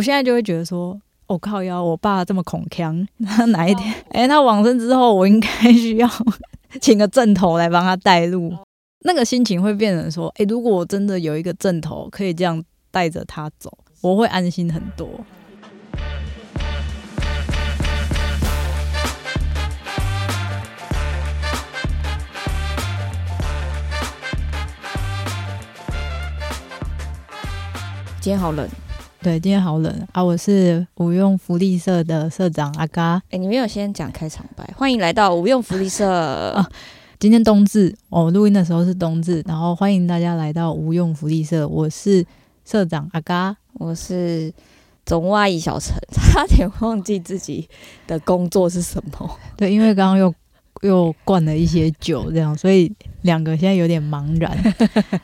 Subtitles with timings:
[0.00, 6.08] 我现在就会觉得说，我、靠腰，我爸这么恐腔，他哪一天，哎、他往生之后，我应该需要
[6.80, 8.50] 请个正头来帮他带路。
[9.00, 15.06] 那个心情会变成说，哎、如果我真的有一个正头可以这样带着他走，我会安心很多。
[28.22, 28.66] 今天好冷，
[29.22, 30.24] 对，今天好冷啊！
[30.24, 33.20] 我是无用福利社的社长阿嘎。
[33.30, 36.66] 哎、你没有先讲开场白，欢迎来到无用福利社。
[37.20, 42.24] 今天冬至，哦，录音的时候是冬至，然后欢迎大家来到无用福利社，我是
[42.64, 43.54] 社长阿嘎。
[43.74, 44.50] 我是
[45.04, 47.68] 总蛙一小陈， 差点忘记自己
[48.06, 49.38] 的工作是什么。
[49.54, 50.34] 对，因为刚刚又
[50.80, 54.56] 又灌了一些酒，这样，所以两个现在有点茫然。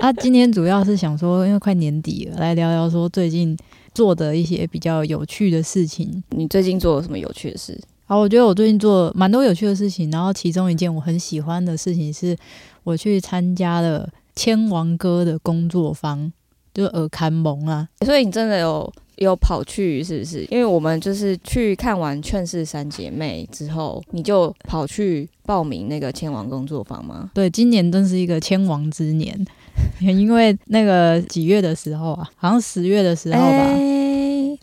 [0.00, 3.56] 啊，今天主要是想说，因为快年底了，来聊聊说最近
[3.94, 6.22] 做的一些比较有趣的事情。
[6.30, 7.78] 你最近做了什么有趣的事？
[8.06, 12.36] 好，我觉得我最近做蛮多有趣的事情，然后其中一件我很喜欢的事情是，
[12.84, 16.32] 我去参加了千王哥的工作坊，
[16.74, 17.88] 就是尔坎蒙啊。
[18.04, 20.44] 所以你真的有有跑去是不是？
[20.50, 27.30] 因为我们就是去看完《劝世三姐妹》之后，你就跑去报名那个千王工作坊吗？
[27.32, 29.46] 对，今年真是一个千王之年，
[30.00, 33.46] 因为那个几月的时候啊，好像十月的时候吧。
[33.46, 34.02] 哎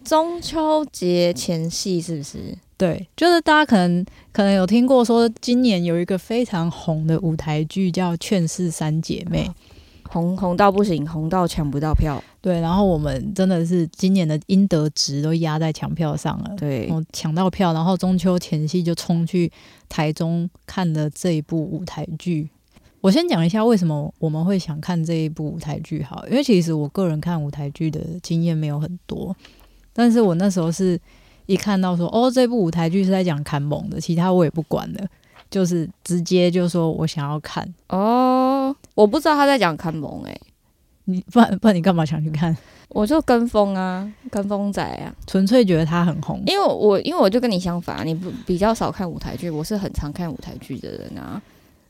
[0.06, 2.58] 中秋节前夕是不是？
[2.78, 9.48] 对，就是大家可能可能有听过说，今年有一个非常红的舞台剧叫《劝世三姐妹》。
[10.12, 12.23] 红红到不行，红到抢不到票。
[12.42, 16.56] 对，然后我们真的是今年的应得值都压在抢票上了。
[16.58, 19.52] 对，我抢到票，然后中秋前夕就冲去
[19.88, 22.50] 台中看了这一部舞台剧。
[23.02, 29.36] 我先讲一下为什么我们会想看这一部舞台剧，好，因为其实我个人看舞台剧的经验没有很多，
[29.94, 31.00] 但是我那时候是
[31.45, 35.08] 一看到说，哦，这部舞台剧是在讲砍蒙的，其他我也不管了，
[35.50, 37.67] 就是直接就说我想要看。
[37.88, 40.38] 哦，我不知道他在讲看蒙哎、
[41.05, 42.55] 你不然不然你干嘛想去看？
[42.89, 45.15] 我就跟风啊，跟风仔啊。
[45.26, 51.42] 纯粹觉得他很红，因为我因为我就跟你相反啊，你不比较少看舞台剧，我是很常看舞台剧的人啊。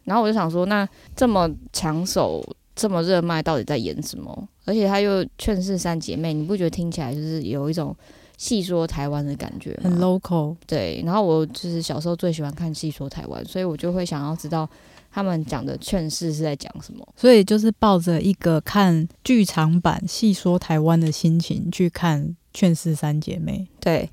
[0.09, 2.43] 然后我就想说，那这么抢手、
[2.75, 4.49] 这么热卖，到底在演什么？
[4.65, 7.95] 而且他又劝世三姐妹，你不觉得听起来就是有一种
[8.37, 9.81] 戏说台湾的感觉吗？
[9.83, 10.55] 很 local。
[10.65, 14.67] 对，然后我就是小时候最喜欢看戏说台湾，所以我就会想要知道
[15.11, 17.07] 他们讲的劝世是在讲什么。
[17.15, 23.67] 所以就是抱着一个看剧场版细说台湾的心情去看《劝世三姐妹》。
[23.79, 24.09] 对，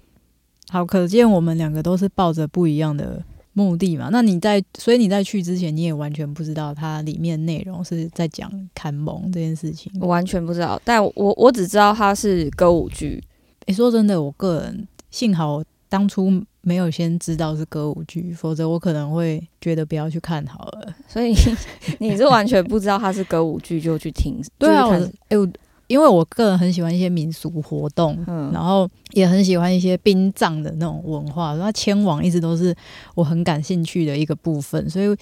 [0.69, 3.25] 好，可见我们两个都是抱着不一样的
[3.57, 4.11] 目的嘛。
[4.13, 9.91] 那你在，所以你在去之前，你也完全不知道它里面内容是在讲看蒙这件事情。
[9.99, 13.23] 我完全不知道，但我我只知道它是歌舞剧。
[13.67, 16.31] 诶、说真的，我个人幸好当初
[16.61, 20.95] 没有先知道是歌舞剧，否则我可能会觉得不要去看好了。
[21.09, 21.35] 所以
[21.99, 25.49] 你是完全不知道它是歌舞剧就去听，对啊，我诶、我
[25.87, 28.51] 因为我个人很喜欢一些民俗活动，嗯。
[28.53, 32.75] 然后也很喜欢一些殡葬的那种文化，那迁往一直都是
[33.15, 35.17] 我很感兴趣的一个部分，所以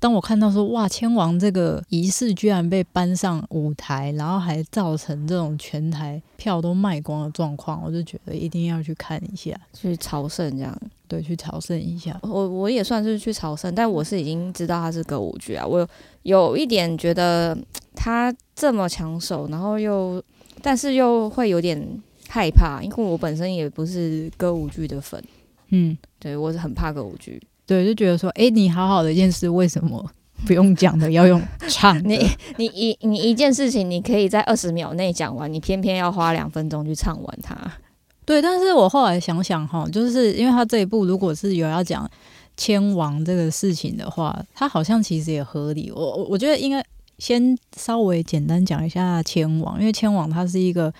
[0.00, 10.76] 当我看到说哇，千王这个仪式居然被搬上舞台，然后还造成这种全台票都卖光的状况，我就觉得一定要去看一下，去朝圣这样。
[11.06, 12.18] 对，去朝圣一下。
[12.22, 15.66] 我我也算是去朝圣，但我是已经知道它是歌舞剧啊。
[15.66, 15.88] 我有
[16.22, 17.56] 有一点觉得
[17.94, 20.22] 它这么抢手，然后又
[20.60, 21.82] 但是又会有点
[22.28, 25.22] 害怕，因为我本身也不是歌舞剧的粉，
[25.70, 27.42] 嗯，对我是很怕歌舞剧。
[27.68, 30.02] 对，就觉得说，哎、你好好的一件事，为什么
[30.46, 32.08] 不用讲的，要用唱的？
[32.08, 37.54] 你你一你一件事情，你可以在二十秒内讲完，你偏偏要花两分钟去唱完它。
[38.24, 42.10] 对，但是我后来想想哈，就是因为他这一步如果是有要讲
[42.56, 45.92] 千王这个事情的话，他好像其实也合理。
[45.94, 46.82] 我我我觉得应该
[47.18, 50.92] 先稍微简单讲一下千王，因为千王它是一个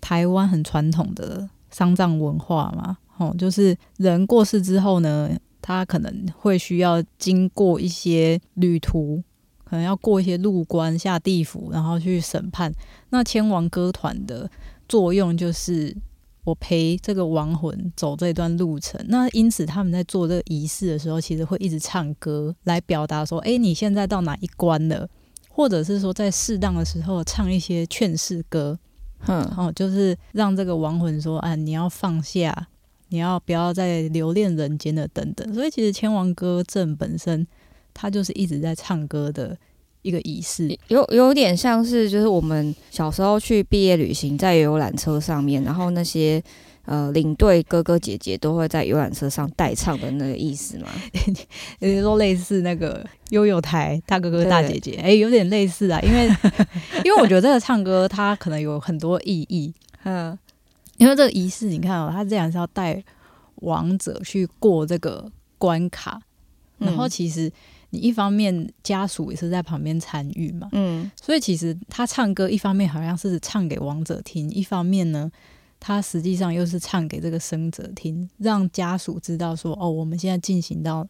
[0.00, 5.30] 台湾很传统的丧葬文化嘛，哦，就是人过世之后呢，
[5.70, 9.22] 他可能会需要经过一些旅途。
[9.62, 12.72] 可能要过一些路关下地府，然后去审判。
[13.10, 14.50] 那千王歌团的
[14.88, 15.96] 作用就是
[16.42, 19.00] 我陪这个亡魂走这段路程。
[19.06, 25.08] 那因此他们在做这个仪式的时候，其实会一直唱歌来表达说：“诶，你现在到哪一关了？”
[25.48, 28.76] 或者是说在适当的时候唱一些劝世歌，
[29.20, 32.66] 哼，哦，就是让这个亡魂说：“啊，你要放下，
[33.10, 37.46] 你要不要再留恋人间的等等。”所以其实《千王歌阵》本身
[37.92, 39.56] 它就是一直在唱歌的
[40.02, 40.74] 一个仪式。
[40.88, 46.42] 有有点像是就是我们小时候去毕业旅行，在游览车上面，然后那些
[46.86, 50.88] 呃领队哥哥姐姐都会在游览车上代唱的那个意思吗？
[51.80, 56.26] 也就说类似那个悠悠台大哥哥大姐姐，哎、有点类似啊，因为
[57.04, 59.74] 因为我觉得这个唱歌它可能有很多意义，
[60.04, 60.36] 嗯
[61.00, 63.02] 因为这个仪式你看哦，他这样是要带
[63.56, 66.20] 王者去过这个关卡，
[66.78, 67.50] 然后嗯其实
[67.88, 75.30] 你一方面家属也是在旁边参与嘛，嗯所以其实他唱歌一方面好像是唱给王者听，一方面呢，
[75.80, 81.08] 他实际上又是唱给这个生者听，让家属知道说，哦，我们现在进行到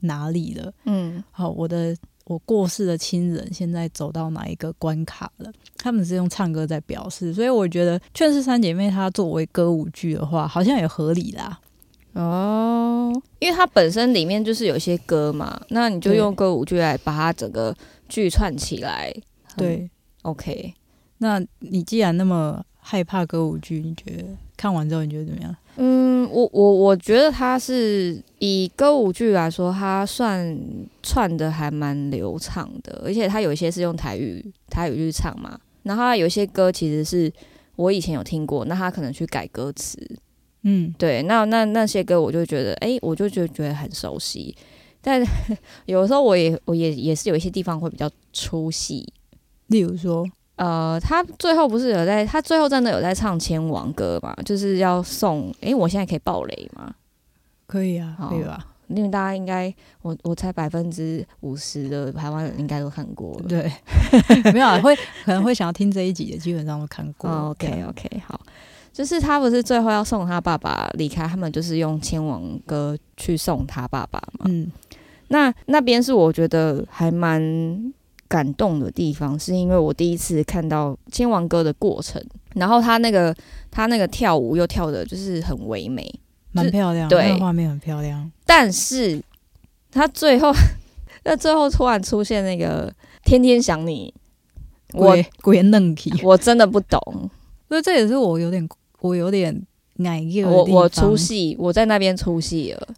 [0.00, 0.72] 哪里了。
[0.84, 1.96] 嗯好，我的
[2.30, 5.50] 我过世的亲人现在走到哪一个关卡了？
[5.76, 11.58] 他们是用唱歌在表示，所以我觉得《劝世三姐妹》它作为歌舞剧的话，好像也合理啦。
[12.12, 17.76] 哦，因为它本身里面就是有些歌嘛，那你就用歌舞剧来把它整个
[18.08, 19.12] 剧串起来。
[19.46, 19.90] 很对
[20.22, 20.72] ，，OK，
[21.18, 24.24] 那你既然那么害怕歌舞剧，你觉得
[24.56, 25.56] 看完之后你觉得怎么样？
[25.78, 25.99] 嗯，
[26.30, 30.58] 我我我觉得他是以歌舞剧来说，他算
[31.02, 37.32] 串的还蛮流畅的，而且他有一些是用台语台语去唱嘛，然后它有一些歌其实是
[37.76, 39.98] 我以前有听过，那他可能去改歌词，
[40.62, 44.54] 嗯，对，那那那些歌我就觉得，哎、我就觉得觉得很熟悉，
[45.00, 45.22] 但
[45.86, 49.12] 有的时候我也我也也是有一些地方会比较出戏。
[49.68, 50.26] 例如说，
[50.60, 54.34] 呃，他最后不是有在，他最后真的有在唱千王歌嘛？
[54.44, 56.94] 就是要送，诶，我现在可以爆雷吗？
[57.66, 58.66] 可以啊，好可以吧？
[58.88, 63.48] 因为大家应该，我我猜百分之五十的台湾人应该都看过了。
[63.48, 63.72] 对，
[64.52, 67.30] 没有啊，会可能会想要听这一集的，基本上都看过。
[67.30, 68.38] ，OK 样 OK，好，
[68.92, 74.44] 就是他不是最后要送他爸爸离开，他们就是用千王歌去送他爸爸嘛。
[74.44, 74.70] 嗯
[75.28, 77.40] 那那边是我觉得还蛮
[78.30, 82.24] 感动的地方，是因为我第一次看到千王哥的过程，
[82.54, 83.34] 然后他那个
[83.72, 86.08] 他那个跳舞又跳的就是很唯美，
[86.52, 87.26] 蛮漂亮，对。
[87.26, 88.30] 那个画面很漂亮。
[88.46, 89.20] 但是
[89.90, 90.52] 他最后
[91.24, 92.94] 那最后突然出现那个
[93.24, 94.14] 天天想你，
[94.92, 97.00] 我鬼鬼嫩体，我真的不懂，
[97.68, 98.68] 所以这也是我有点
[99.00, 99.66] 我有点
[100.46, 102.88] 我我出戏，我在那边出戏了，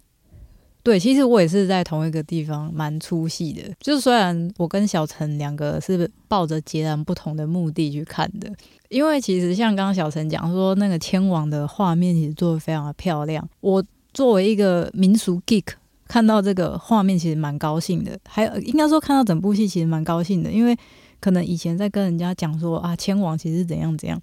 [0.84, 3.62] 对，其实我也是在同一个地方蛮出戏的。
[3.81, 8.52] 就是虽然我跟小陈两个是抱着截然不同的目的去看的，
[8.88, 13.49] 因为其实像刚刚小陈讲说，那个天王的画面其实做的非常的漂亮。
[13.61, 15.67] 我作为一个民俗 geek，
[16.08, 20.76] 看到这个画面其实蛮高兴的，还有应该说看到整部戏其实蛮高兴的，因为
[21.20, 24.20] 可能以前在跟人家讲说啊，天王其实怎样怎样，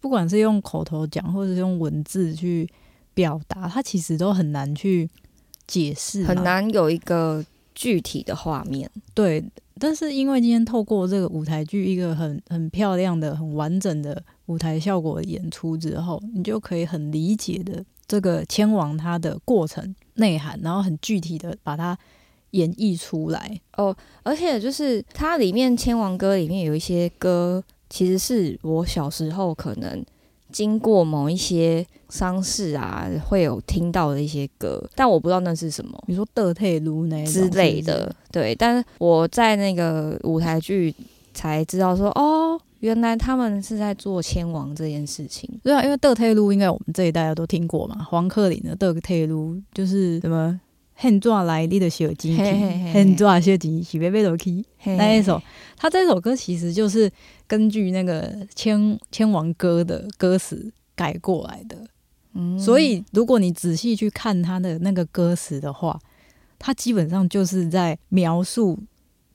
[0.00, 2.66] 不管是用口头讲或者是用文字去
[3.12, 5.08] 表达，它其实都很难去
[5.68, 6.42] 解释，很。
[6.42, 7.44] 难有一个
[7.74, 8.90] 具体的画面。
[9.14, 9.44] 对，
[9.78, 21.96] 但是因为今天透过这个舞台剧一个很很漂亮的、很完整的舞台效果的演出之后，你就可以很理解的这个千王它的过程内涵，然后很具体的把它
[22.52, 23.94] 演绎出来哦。
[24.22, 30.02] 而且就是它里面《千王歌》里面有一些歌，其实是我小时候可能
[30.50, 38.16] 经过某一些丧事啊，会有听到的一些歌，但我不知道那是什么比如说德泰卢那之类的是。
[38.32, 40.94] 对，但是我在那个舞台剧
[41.34, 45.48] 才知道说，哦，原来他们是在做千王这件事情。
[45.62, 50.58] 对啊，因为德泰路应该我们这一代都听过嘛，黄克林的德泰路就是什么。
[51.00, 54.64] 很抓来你的小金嘿嘿嘿很抓小金是被被都去。
[54.84, 55.40] 那那一首，
[55.76, 57.08] 他这首歌其实就是
[57.46, 61.86] 根据那个千千王歌的歌词改过来的，
[62.32, 62.58] 嗯。
[62.58, 65.96] 所以如果你仔细去看他的那个歌词的话，
[66.58, 68.76] 他基本上就是在描述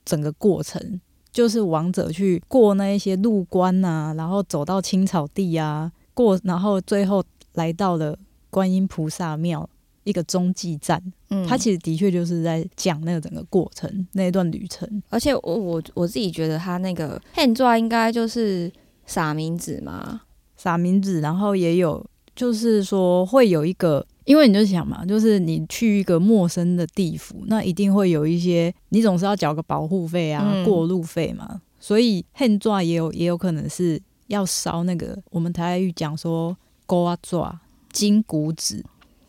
[0.04, 1.00] 整个过程，
[1.32, 8.18] 就是王者去过那一些路关啊，然后走到青草地啊，过，然后最后来到了
[8.50, 9.66] 观音菩萨庙
[10.04, 11.46] 一个中继站，嗯。
[11.46, 14.88] 他其实的确就是在讲那个整个过程那一段旅程。
[15.10, 18.70] 而且我我我自己觉得他那个 hand draw 应该就是
[19.06, 20.22] 撒名字嘛，
[20.56, 30.64] 撒名字，然后也有就是说会有一个，因为你就想嘛，就是你去一个陌生的地府，那一定会有一些，你总是要缴个保护费啊、嗯。
[30.64, 36.56] 过路费嘛，所以恨抓也有也有可能是要烧那个我们台语讲说
[36.86, 37.60] 勾啊抓
[37.92, 38.82] 金骨纸，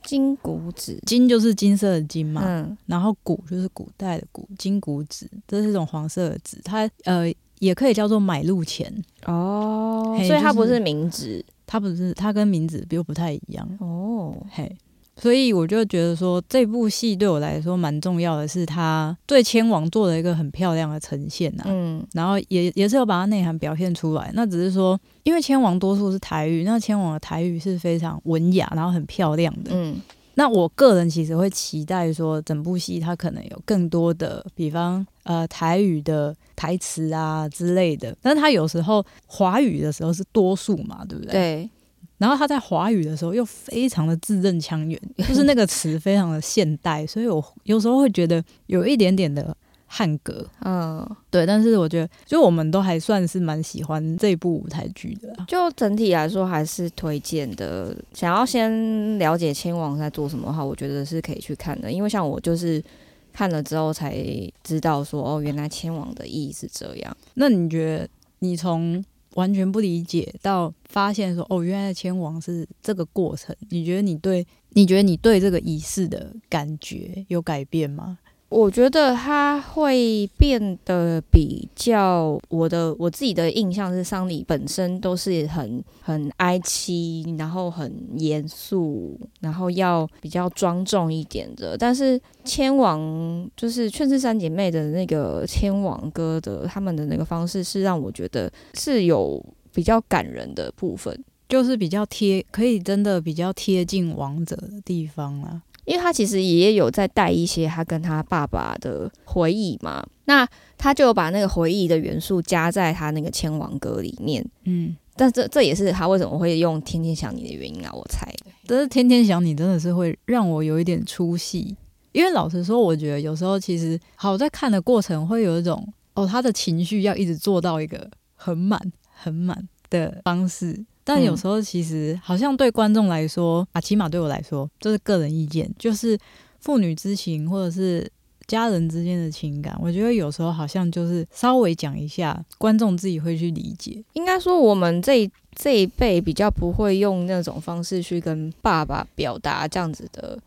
[0.06, 2.78] 金谷子，金就是金色的金嘛，嗯。
[2.86, 8.94] 然后古就是古代的古，金谷子，这是一种黄色的纸，它呃也可以叫做买路钱，
[9.26, 13.68] 哦所以它不是名纸它不是它跟名字又不太一样。
[13.80, 14.74] 哦，嘿，
[15.22, 24.32] 所以我就觉得说，这部戏对我来说蛮重要的，是它对千王做了一个很漂亮的呈现呐、嗯然后也也是有把它内涵表现出来。
[24.34, 29.72] 那只是说，因为千王多数是台语，那千王的台语是非常文雅，然后很漂亮的。
[29.74, 30.02] 嗯
[30.38, 38.14] 那我个人其实会期待说，整部戏它可能有更多的，比方呃台语的台词啊之类的。
[38.22, 41.32] 但是它有时候华语的时候是多数嘛，对不对？。
[41.32, 41.70] 对，
[42.18, 49.56] 然后他在华语的时候又非常的字正腔圆， 就是那个词非常的现代，所以我有时候会觉得有一点点的
[49.86, 50.46] 汉格。
[50.62, 55.36] 嗯，对，但是我觉得，就我们都还算是蛮喜欢这部舞台剧的。
[55.48, 57.96] 就整体来说还是推荐的。
[58.14, 62.84] 想要先了解亲王在做什么的话，我觉得是可以去看的，因为像我就是
[63.32, 64.18] 看了之后才
[64.64, 67.18] 知道说，哦，原来千王的意义是这样。
[67.36, 69.04] 那你觉得，你从
[69.36, 78.18] 完全不理解到发现说，哦，原来迁王是这个过程，你觉得你对，你觉得你对这个仪式的感觉有改变吗？
[78.50, 91.76] 我觉得他会变得比较我的我自己的印象是，丧礼本身都是很很哀戚，然后很严肃，然后要比较庄重一点的。
[91.78, 101.24] 但是千王就是《劝世三姐妹》的那个千王哥的他们的那个方式，是让我觉得是有比较感人的部分。
[101.48, 105.62] 就是比较贴，可以真的比较贴近王者的地方啦。
[105.86, 114.46] 因为他其实也有在带一些他跟他爸爸的回忆嘛，那他就有把那个回忆的元素加在他那个《千王歌》里面。
[114.64, 118.28] 嗯，但这这也是他为什么会用“天天想你”的原因啊，我猜。
[118.68, 121.76] 但是天天想你真的是会让我有一点出戏，
[122.12, 130.84] 因为老实说，我觉得有时候其实好在看的过程会有一种哦，他的情绪要一直做到一个很满很满的方式。
[131.06, 136.20] 但有时候其实好像对观众来说啊，起码对我来说，这是个人意见，就是
[136.60, 138.12] 父女之情或者是
[138.48, 144.04] 家人之间的情感，我觉得有时候好像就是稍微讲一下，观众自己会去理解。
[144.14, 150.38] 应该说，我们这一这一辈比较不会用那种方式去跟爸爸表达这样子的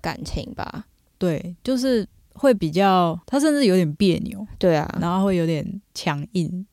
[0.00, 0.84] 感情吧？
[1.16, 6.64] 对，就是会比较，他甚至有点别扭，对啊，然后会有点强硬，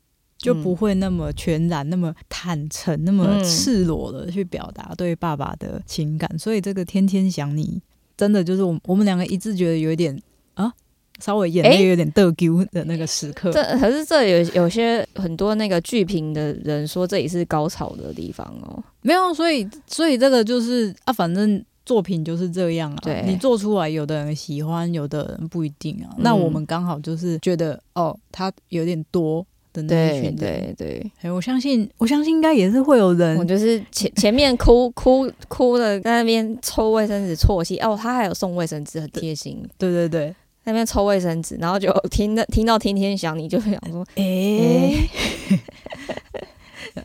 [0.45, 6.29] 就不会那么全然、那么坦诚、那么嗯赤裸的去表达对爸爸的情感。
[6.37, 7.81] 所以这个天天想你，
[8.15, 10.15] 真的就是我们我们两个一致觉得有一点
[10.53, 10.71] 啊，
[11.19, 13.51] 稍微眼泪诶有点得丢的那个时刻。
[13.51, 18.83] 这可是这有有些很多那个剧评的人说这里是高潮的地方哦。
[19.01, 21.63] 没有，所以所以这个就是啊，反正。
[21.85, 26.09] 作品就是这样啊，对你做出来，有的人喜欢，有的人不一定啊。
[26.17, 29.45] 嗯那我们刚好就是觉得，哦，他有点多
[29.75, 37.77] 的那一对对对，哎，我相信，我相信应该也是会有人我就是前前面哭哭哭的，在那边抽卫生纸啜泣。
[37.79, 39.63] 哦，他还有送卫生纸，很贴心。
[39.77, 40.29] 对对对，
[40.63, 45.10] 在那边抽卫生纸，然后就听到听到天天想你，就会想说 哎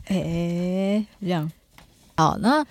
[0.07, 1.51] 哎，这样，
[2.15, 2.65] 好，那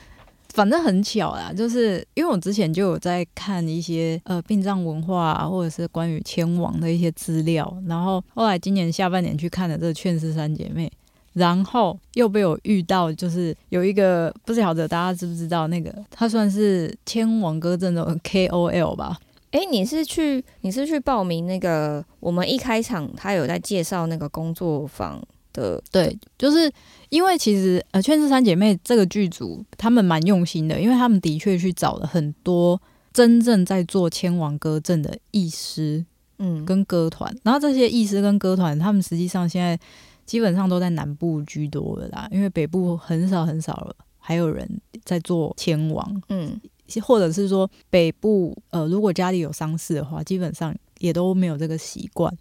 [0.52, 10.86] 反正很巧啦，就是因为我之前就有在看一些呃殡葬文化、啊、或者是关于迁王的一些资料，然后后来今年下半年去看了这个《劝世三姐妹》。
[11.32, 19.16] 然后又被我遇到，就是有一个不晓得大家知不知道，那个他算是迁王歌阵的 KOL 吧，
[19.52, 22.04] 哎，你是去你是去报名那个？
[22.18, 26.70] 我们一开场他有在介绍那个工作坊的，对，就是
[27.08, 32.80] 因为其实呃，《劝世三姐妹》这个剧组他们蛮用心的，因为他们的确去找了很多
[33.12, 36.04] 真正在做千王歌阵的艺师
[36.38, 39.78] 嗯，跟歌团，然后这些艺师跟歌团，他们实际上现在
[40.24, 46.60] 基本上都在南部居多的啦，因为北部很少很少了，还有人在做千王，嗯。
[47.02, 52.36] 或者是说北部呃，如果家里有丧事的话，基本上也都没有这个习惯。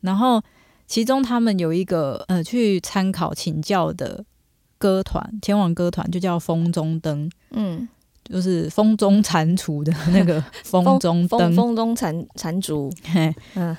[0.00, 0.42] 然后
[0.92, 4.22] 其中他们有一个呃去参考请教的
[4.76, 7.88] 歌团，前往歌团就叫风中灯，嗯，
[8.24, 13.74] 就是风中蟾蜍的那个 风中风灯，风中蟾蟾蜍，嘿嗯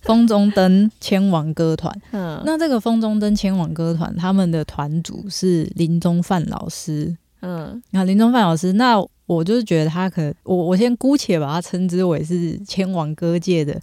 [0.00, 1.96] 风中灯千王歌团。
[2.10, 7.80] 嗯，那这个风中灯千王歌团，他们的团主是林中范老师，嗯。
[7.92, 13.80] 那林中范老师，那我就是觉得他可能，我我先姑且把他称之为是千王歌界的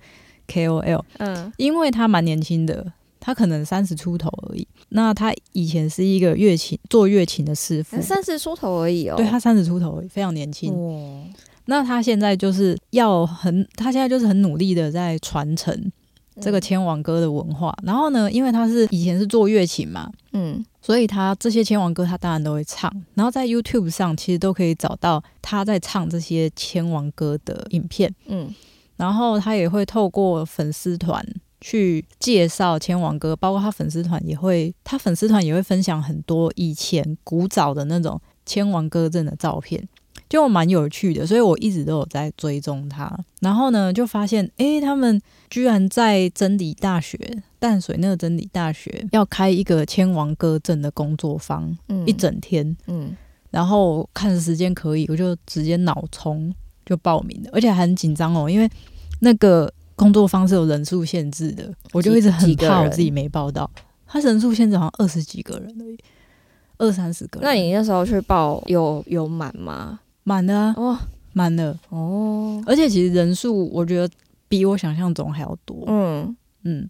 [0.48, 4.68] KOL，嗯因为他蛮年轻的，他可能三十出头而已。
[4.90, 9.16] 那他以前是一个乐琴做乐琴的师傅，三十出头而已哦。
[9.16, 10.74] 对他三十出头而已，非常年轻。
[10.74, 11.24] 哦，
[11.66, 15.92] 那他现在就是要很，他现在就是很努力的在传承
[16.40, 17.76] 这个千王歌的文化。
[17.84, 22.92] 然后呢，因为他是以前是做乐琴嘛，嗯所以他这些千王歌他当然都会唱。
[23.14, 28.14] 然后在 YouTube 上其实都可以找到他在唱这些千王歌的影片。
[28.28, 28.54] 嗯
[29.04, 31.22] 然后他也会透过粉丝团
[31.60, 39.86] 去介绍千王哥，包括他粉丝团也会，他粉丝团也会分享很多以前古早的那种千王哥阵的照片，
[40.30, 43.14] 就蛮有趣的，所以我一直都有在追踪他。
[43.42, 47.18] 然后呢，就发现诶，他们居然在真理大学
[47.60, 52.74] 淡水那个真理大学要开一个千王哥阵的工作坊，嗯一整天。
[52.88, 53.14] 嗯
[53.52, 56.52] 然后看时间可以，我就直接脑冲
[56.88, 58.68] 就报名了，而且还很紧张哦，因为
[59.24, 63.70] 那个工作方是有人数限制的，我就一直很怕我自己没报到。
[64.06, 65.98] 他人数限制好像二十几个人而已，
[66.78, 67.50] 二三十个人。
[67.50, 70.00] 那你那时候去报有有满吗？
[70.24, 70.98] 满的啊，哦
[71.32, 74.14] 满的，哦，而且其实人数我觉得
[74.48, 75.84] 比我想象中还要多。
[75.88, 76.88] 嗯，嗯，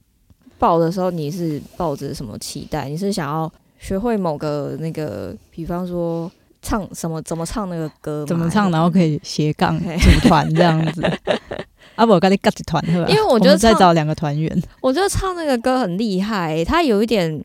[0.57, 2.89] 报的时候你是抱着什么期待？
[2.89, 3.49] 你是想要
[3.79, 6.29] 学会某个那个，比方说
[6.61, 11.01] 唱什么，怎么唱那个歌，怎么唱，然后可以斜杠组团这样子。
[11.95, 14.61] 啊，不，我跟你 get 团好吧因为我觉得们再找两个团员。
[14.81, 17.43] 我觉得唱那个歌很厉害、他有一点，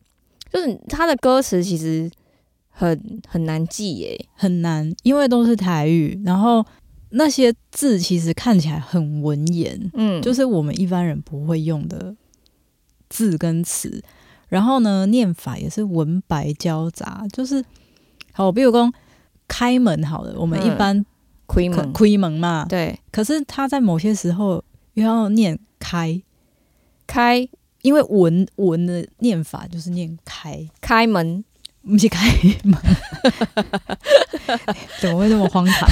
[0.52, 2.10] 就是他的歌词其实
[2.70, 6.64] 很很难记耶、很难，因为都是台语，然后
[7.10, 12.14] 那些字其实看起来很文言，嗯，就是我们一般人不会用的
[13.08, 14.02] 字跟词。
[14.48, 17.62] 然后呢，念法也是文白交杂，就是
[18.32, 18.90] 好，比如说
[19.46, 21.06] 开门好了，我们一嗯般可
[21.48, 24.62] 亏门，亏门嘛，对，可是他在某些时候
[24.94, 26.22] 又要念开，
[27.08, 27.48] 开。
[27.82, 31.44] 因为文文的念法就是念开，开门，
[31.86, 32.28] 不是开
[32.64, 32.76] 门，
[35.00, 35.88] 怎么会这么荒唐？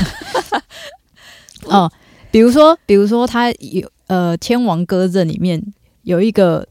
[1.63, 1.93] 哦，
[2.33, 5.63] 比如说，比如说，他有呃《天王歌阵》里面
[6.03, 6.67] 有一个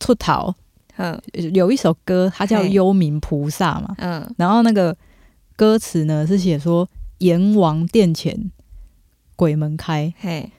[0.00, 0.54] 出逃，
[0.96, 1.20] 嗯。
[1.52, 4.96] 有一首歌，它叫《幽冥菩萨》嘛，嗯，然后那个
[5.54, 8.50] 歌词呢是写说“阎王殿前
[9.36, 10.12] 鬼门开。
[10.18, 10.50] 嘿，”，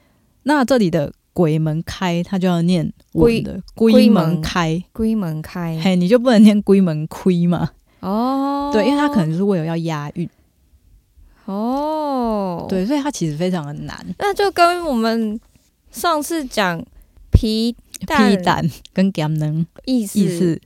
[0.44, 4.84] 那这里的“鬼门开”它就要念龟文的“龟龟门门开。
[4.92, 7.70] 龟门”，开，嘿，你就不能念“龟门亏”嘛？
[8.00, 10.30] 哦，对，因为它可能就是为了要押韵。
[11.46, 14.06] 哦，，对，所以它其实非常的难。
[14.20, 15.40] 那就跟我们
[15.92, 16.84] 上次讲
[17.32, 20.20] 皮蛋批蛋跟甘能意思。
[20.20, 20.62] 意思，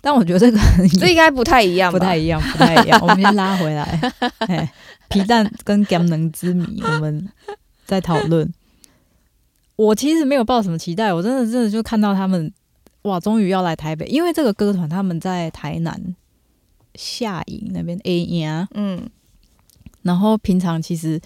[0.00, 0.58] 但我觉得这个
[1.00, 3.00] 这应该不太一样，不太一样，不太一样。
[3.00, 4.12] 我们先拉回来，
[4.46, 4.68] 嘿
[5.08, 7.28] 皮蛋跟甘能之谜，我们
[7.84, 8.52] 在讨论。
[9.76, 12.52] 我其实没有抱什么期待，我真的真的就看到他们
[13.02, 16.14] 哇，终于要来台北，因为这个歌团他们在台南
[16.94, 19.08] 下营那边 A 呀，嗯
[20.02, 21.20] 然后平常其实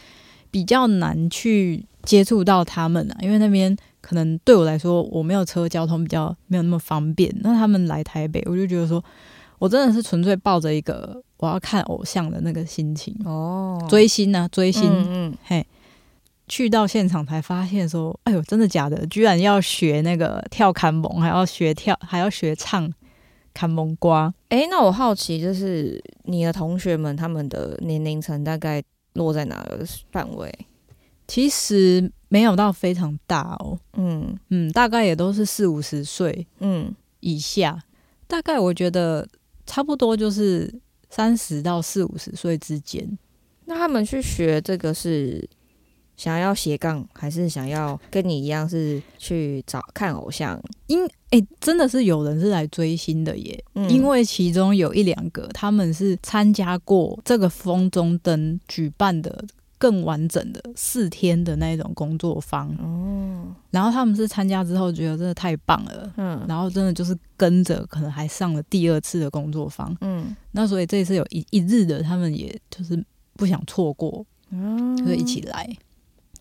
[0.50, 7.30] 比较难去接触到他们啊，因为那边可能对我来说我没有车，交通比较没有那么方便。
[7.40, 9.04] 那他们来台北，我就觉得说
[9.58, 14.84] 我真的是纯粹抱着一个我要看偶像的那个心情，哦，追星啊，追星。
[14.84, 15.64] 嗯嗯嘿，
[16.46, 19.06] 去到现场才发现说，哎呦，真的假的？
[19.06, 22.92] 居然要学那个跳坎蒙，还要学跳，还要学唱
[23.52, 24.32] 坎蒙瓜。
[24.48, 28.82] 哎、那我好奇，就是你的同学们他们的年龄层大概
[29.14, 30.52] 落在哪个范围？
[31.26, 37.82] 其实没有到非常大哦，嗯嗯，大概也都是四五十岁嗯，以下，
[38.26, 39.28] 大概我觉得
[39.68, 40.74] 差不多就是
[41.11, 43.07] 三十到四五十岁之间。
[43.66, 45.46] 那他们去学这个是
[46.16, 50.61] 想要斜杠，还是想要跟你一样是去找看偶像？
[50.87, 59.44] 因诶、真的是有人是来追星的耶，嗯因为其中有一两个他们是参加过这个风中灯举办的
[59.78, 66.12] 更完整的四天的那一种工作坊，哦，然后他们是参加之后觉得真的太棒了。
[66.16, 66.44] 嗯。
[66.48, 73.02] 然后真的就是跟着，可能还上了第二次的工作坊，嗯，那所以这一次有一一日的，他们也就是
[73.34, 75.68] 不想错过，嗯就一起来。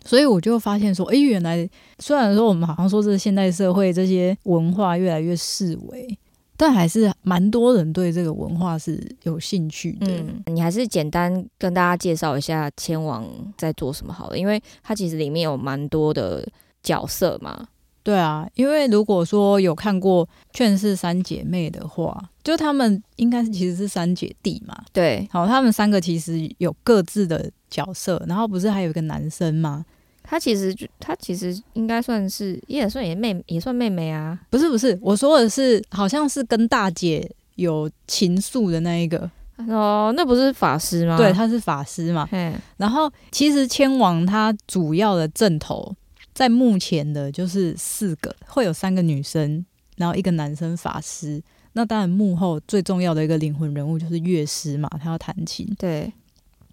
[0.03, 1.69] 所以我就发现说，诶，原来
[1.99, 6.17] 虽然说我们好像说这是现代社会这些文化越来越式微，
[6.57, 10.07] 但还是蛮多人对这个文化是有兴趣的。
[10.07, 16.45] 嗯，你还是简单跟大家介绍一下千王在做什么好了，因为它其实里面有蛮多的
[16.81, 17.67] 角色嘛。
[18.01, 24.75] 对啊，因为如果说有看过《劝世三姐妹》的话，就她们应该是其实是三姐弟嘛。
[24.93, 29.85] 对，好，她们三个其实有各自的角色，然后不是还有一个男生吗？
[30.29, 34.37] 她其实就她其实应该算是也算也妹也算妹妹啊。
[34.49, 39.29] 不是不是，我说的是好像是跟大姐有情愫的那一个，
[39.69, 41.15] 哦，那不是法师吗？
[41.15, 42.27] 对，，他是法师嘛。
[42.33, 45.95] 嗯，然后其实千王他主要的阵头
[46.33, 51.41] 在目前的就是四个，会有三个女生，然后一个男生法师。
[51.73, 55.67] 那当然幕后最重要的一个灵魂人物就是乐师嘛，他要弹琴。
[55.77, 56.11] 对，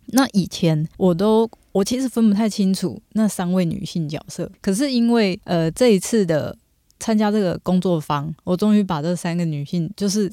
[0.06, 6.56] 那以前我都我其实分不太清楚那三位女性角色，可是因为呃这一次的
[7.00, 10.30] 参加这个工作坊，我终于把这三个女性就是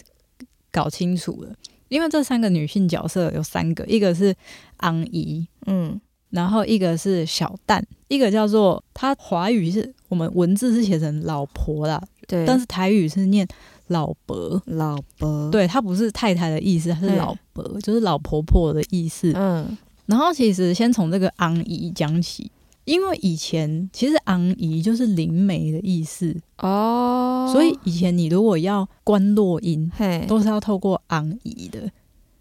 [0.72, 1.52] 搞清楚了。
[1.90, 4.34] 因为这三个女性角色有三个，一个是
[4.78, 6.00] 昂姨，嗯，
[6.30, 13.46] 然后一个是小蛋，一个叫做她华语是我们文字是写成老婆啦，对，但是台语是念
[13.88, 19.34] 老伯，老伯，对，她不是太太的意思，她是嗯老伯，就是老婆婆的意思。
[19.36, 19.78] 嗯，
[20.12, 22.52] 然后其实先从这个昂姨讲起，
[22.84, 31.90] 因为以前其实昂姨就是灵媒的意思，哦，所以以前你如果要观落音，嘿，都是要透过昂姨的。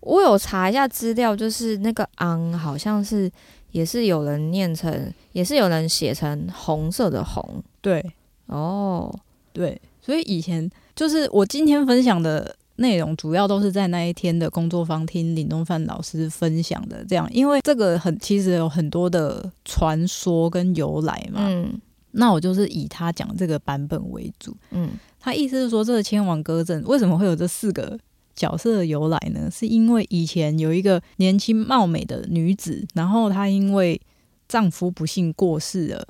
[0.00, 3.30] 我有查一下资料，就是那个昂好像是
[3.70, 7.62] 也是有人念成，也是有人写成红色的红。
[7.80, 8.04] 对。
[8.46, 9.14] 哦，
[9.52, 17.04] 对，所以以前就是我今天分享的内容，主要都是在那一天的工作坊听林东范老师分享的。
[17.04, 21.46] 这样，因为这个很其实有很多的传说跟由来嘛。
[21.48, 21.80] 嗯
[22.12, 24.56] 那我就是以他讲这个版本为主。
[24.72, 24.90] 嗯
[25.20, 27.96] 他意思是说，这个千王歌阵为什么会有这四个
[28.34, 29.48] 角色的由来呢？
[29.48, 34.00] 是因为以前有一个年轻貌美的女子，然后她因为
[34.48, 36.08] 丈夫不幸过世了，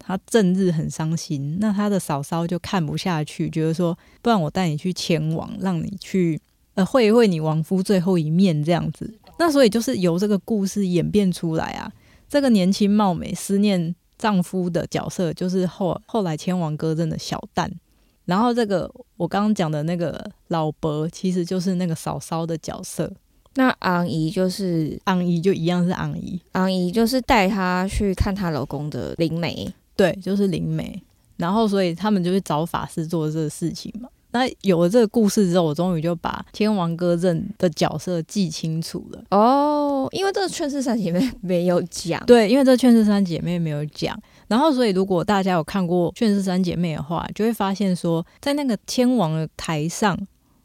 [0.00, 1.58] 她正日很伤心。
[1.60, 6.40] 那她的嫂嫂就看不下去，觉得说，不然我带你去前王，让你去
[6.74, 9.14] 呃会一会你亡夫最后一面这样子。
[9.38, 11.92] 那所以就是由这个故事演变出来啊，
[12.28, 17.70] 这个年轻貌美思念丈夫的角色，就是后后来千王歌阵的小旦。
[18.26, 23.10] 然后这个我刚刚讲的那个老伯，其实就是那个嫂嫂的角色，
[23.54, 29.68] 那昂姨就是昂姨就一样是昂姨，昂姨就是带她去看她老公的灵媒，
[30.00, 31.02] 对，就是灵媒。
[31.36, 34.08] 然后所以他们就去找法师做这个事情嘛。
[34.32, 39.22] 那有了这个故事之后，我终于就把天王歌阵的角色记清楚了。
[39.30, 50.16] 哦，因为这个劝世三姐妹 没有讲，对，因为这《劝世三姐妹》没有讲，然后所以如果大家有看过《劝世三姐妹》的话，就会发现说，在那个天王的台上，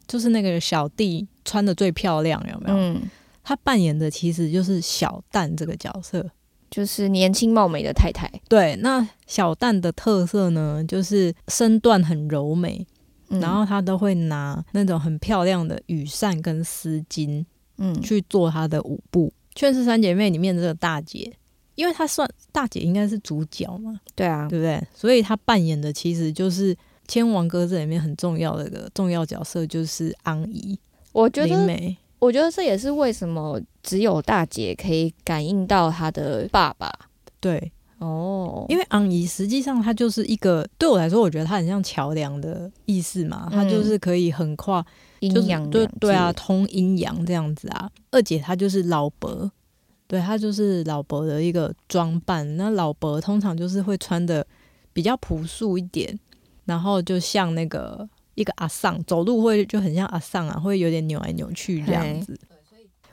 [0.06, 2.76] 就是那个小弟穿的最漂亮，有没有？
[2.78, 3.02] 嗯，
[3.42, 6.24] 他扮演的其实就是小蛋这个角色。
[6.70, 12.84] 就是年轻貌美的太太，对，那小旦的特色呢，就是身段很柔美，
[13.28, 17.44] 嗯然后她都会拿那种很漂亮的羽扇跟丝巾
[17.78, 19.32] 嗯去做她的舞步。
[19.58, 21.32] 《劝世三姐妹》里面这个大姐，
[21.76, 24.82] 因为她算大姐，应该是主角嘛，对啊，对不对？
[24.92, 26.74] 所以她扮演的其实就是
[27.08, 30.78] 《千王歌这》里面很重要的一个重要角色，就是安姨
[31.12, 31.96] 我觉得。
[32.18, 36.90] 我觉得这也是为什么只有大姐可以感应到她的爸爸
[37.40, 44.84] 对，哦，因为昂姨实际上她就是一个对我来说，我觉得她很像桥梁的意思嘛，她嗯就是可以横跨，
[45.20, 47.90] 就是阴阳对两对啊，通阴阳这样子啊。
[48.10, 49.50] 二姐她就是老伯，
[50.06, 52.56] 对她就是老伯的一个装扮。
[52.56, 54.44] 那老伯通常就是会穿的
[54.92, 56.18] 比较朴素一点，
[56.64, 62.38] 然后就像那个一个阿桑走路会就很像阿桑啊，会有点扭来扭去这样子。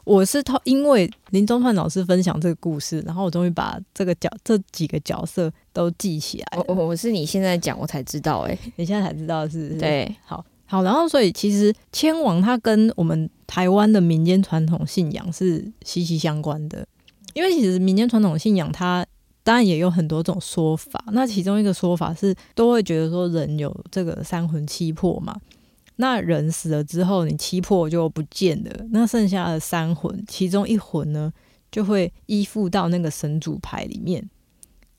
[0.06, 6.66] 我是他因为林中范老师分享这个故事，然后我终于把这个角这几个角色都记起来了。
[6.68, 9.80] 我我我是你现在讲我才知道哎、 你现在才知道是不是？
[9.80, 16.86] 对，好好，然后所以其实千王它跟我们台湾的民间传统信仰是息息相关的，
[17.34, 19.06] 因为其实民间传统信仰它
[19.44, 25.36] 当然也有很多种说法，那其中一个说法是都会觉得说人有这个三魂七魄嘛，
[25.98, 31.32] 那人死了之后，你七魄就不见了，那剩下的三魂，其中一魂呢
[31.70, 34.30] 就会依附到那个神主牌里面，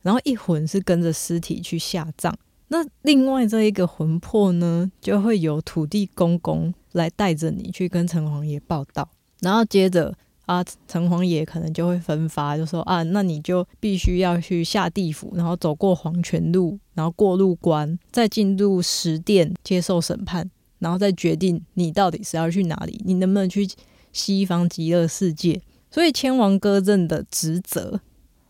[0.02, 2.36] 然后一魂是跟着尸体去下葬。
[2.68, 9.08] 那另外这一个魂魄呢，就会由土地公公来带着你去跟城隍爷报道，
[9.40, 23.66] 然后接着啊，城隍爷可能就会分发，就说啊，那你就必须要去下地府，然后走过黄泉路，然后过路关，再进入十殿接受审判，然后再决定你到底是要去哪里，你能不能去
[24.12, 25.60] 西方极乐世界。
[25.90, 28.00] 所以千王歌阵的职责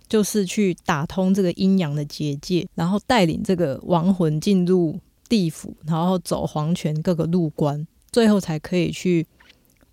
[0.09, 9.27] 就是去打通这个阴阳的结界，然后带领这个亡魂进入地府，然后走黄泉各个路关，最后才可以去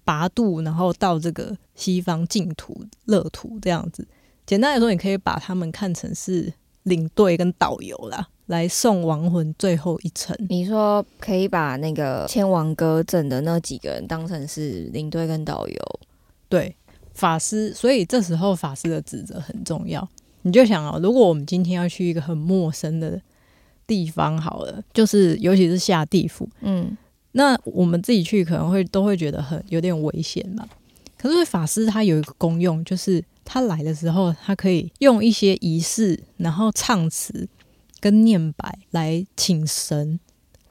[0.03, 4.07] 拔度，然后到这个西方净土乐土这样子。
[4.45, 6.51] 简单来说，你可以把他们看成是
[6.83, 10.35] 领队跟导游啦，来送亡魂最后一程。
[10.49, 15.99] 你说可以把那个千王歌阵的那几个人当成是领队跟导游，
[16.49, 16.75] 对，
[17.13, 20.05] 法师，所以这时候法师的职责很重要。
[20.41, 23.21] 你就想啊，如果我们今天要去一个很陌生的
[23.85, 26.97] 地方，好了，就是尤其是下地府，嗯，
[27.33, 30.67] 那我们自己去可能会都会觉得很有点危险嘛。
[31.17, 37.47] 可是法师他有一个功用，就是他来的时候，他可以用一些仪式，然后唱词
[37.99, 40.19] 跟念白来请神，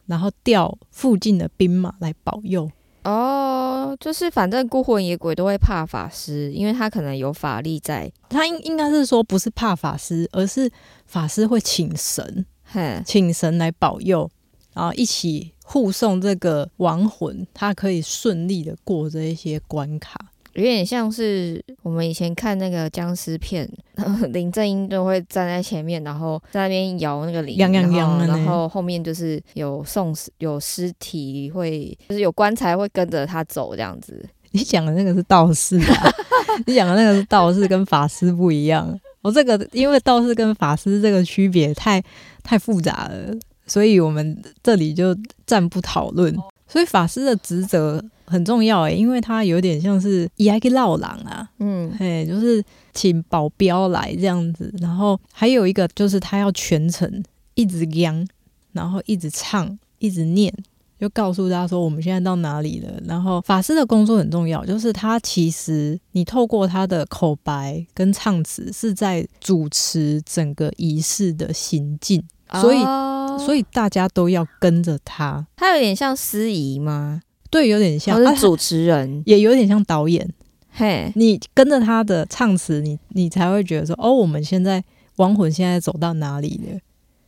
[0.06, 2.68] 然后调附近的兵马来保佑。
[3.04, 8.12] 哦，就是反正孤魂野鬼都会怕法师，因为他可能有法力在。
[8.28, 10.70] 他应应该是说不是怕法师，而是
[11.06, 14.28] 法师会请神，嘿，请神来保佑，
[14.74, 20.18] 然后一起护送这个亡魂，他可以顺利的过这一些关卡。
[20.54, 23.70] 有点像是我们以前看那个僵尸片，
[24.34, 34.28] 林正英都会站在前面，然后在那边摇那个铃，然后后后面就是有送死有尸体会，就是有棺材会跟着他走这样子。
[34.50, 36.12] 你讲的那个是道士啊，
[36.66, 38.98] 你讲的那个是道士，跟法师不一样。
[39.22, 42.02] 我这个因为道士跟法师这个区别太
[42.42, 43.32] 太复杂了，
[43.70, 46.36] 所以我们这里就暂不讨论。
[46.68, 52.62] 所以法师的职责很重要诶，因为他有点像是伊埃个绕狼啊，嗯，嘿，就是
[52.94, 54.72] 请保镖来这样子。
[54.78, 57.22] 然后还有一个就是他要全程
[57.54, 58.24] 一直央，
[58.70, 60.54] 然后一直唱，一直念，
[61.00, 63.02] 就告诉大家说我们现在到哪里了。
[63.04, 72.22] 然后法师的工作很重要，就是他其实你透过他的口白跟唱词是在主持整个仪式的行进，
[72.60, 75.46] 所以哦所以大家都要跟着他。
[75.56, 77.22] 他有点像司仪吗？
[77.50, 79.22] 对，有点像，啊或是主持人？
[79.26, 80.28] 也有点像导演。
[80.72, 84.82] 嘿，你跟着他的唱词，你你才会觉得说，哦，我们现在
[85.16, 86.80] 亡魂现在走到哪里了？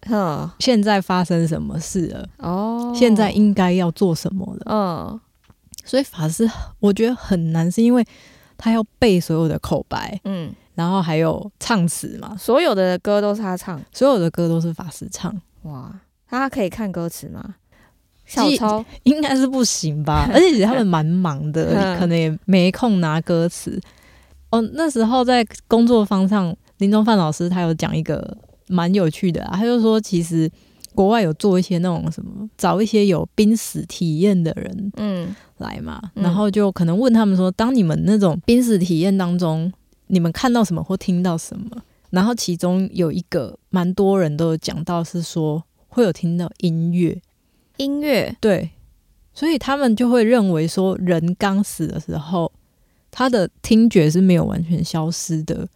[0.08, 2.28] 哼，现在发生什么事了？
[2.38, 4.62] 哦，现在应该要做什么了？
[4.66, 5.20] 嗯，
[5.84, 8.04] 所以法师我觉得很难，是因为
[8.56, 15.92] 他要背所有的口白，嗯，然后还有唱词嘛，所有的歌都是他唱，所有的歌都是法师唱，哇，
[16.28, 17.56] 他可以看歌词吗？
[18.24, 20.28] 小记抄，应该是不行吧？
[20.32, 21.98] 而且他们蛮忙的，嗯。
[21.98, 23.78] 可能也没空拿歌词。
[24.50, 28.36] 哦，那时候在工作坊上，林中范老师他有讲一个
[28.68, 30.50] 蛮有趣的、啊，他就说其实
[30.94, 35.34] 国外有做一些那种什么，找一些有濒死体验的人嗯。
[35.58, 39.72] 来嘛，嗯然后就可能问他们说，当你们那种濒死体验当中，
[40.12, 41.82] 你们看到什么或听到什么？
[42.10, 47.18] 然后其中有一个蛮多人都有讲到是说会有听到音乐，
[47.78, 48.68] 音乐，对，
[49.32, 52.52] 所以他们就会认为说，人刚死的时候，
[53.10, 55.66] 他的听觉是没有完全消失的，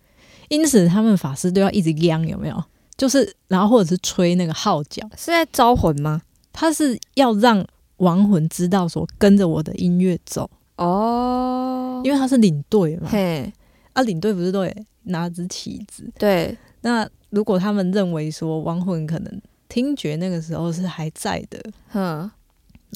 [0.50, 2.62] 因此他们法师都要一直央，有没有？
[2.98, 6.20] 就是，然后或者是吹那个号角，是在招魂吗？
[6.52, 13.50] 他是要让亡魂知道说跟着我的音乐走，哦，因为他是领队嘛，嘿，
[13.96, 16.06] 啊，领队不是都得拿支旗子？
[16.18, 22.30] 对，那如果他们认为说亡魂可能听觉那个时候是还在的，哼，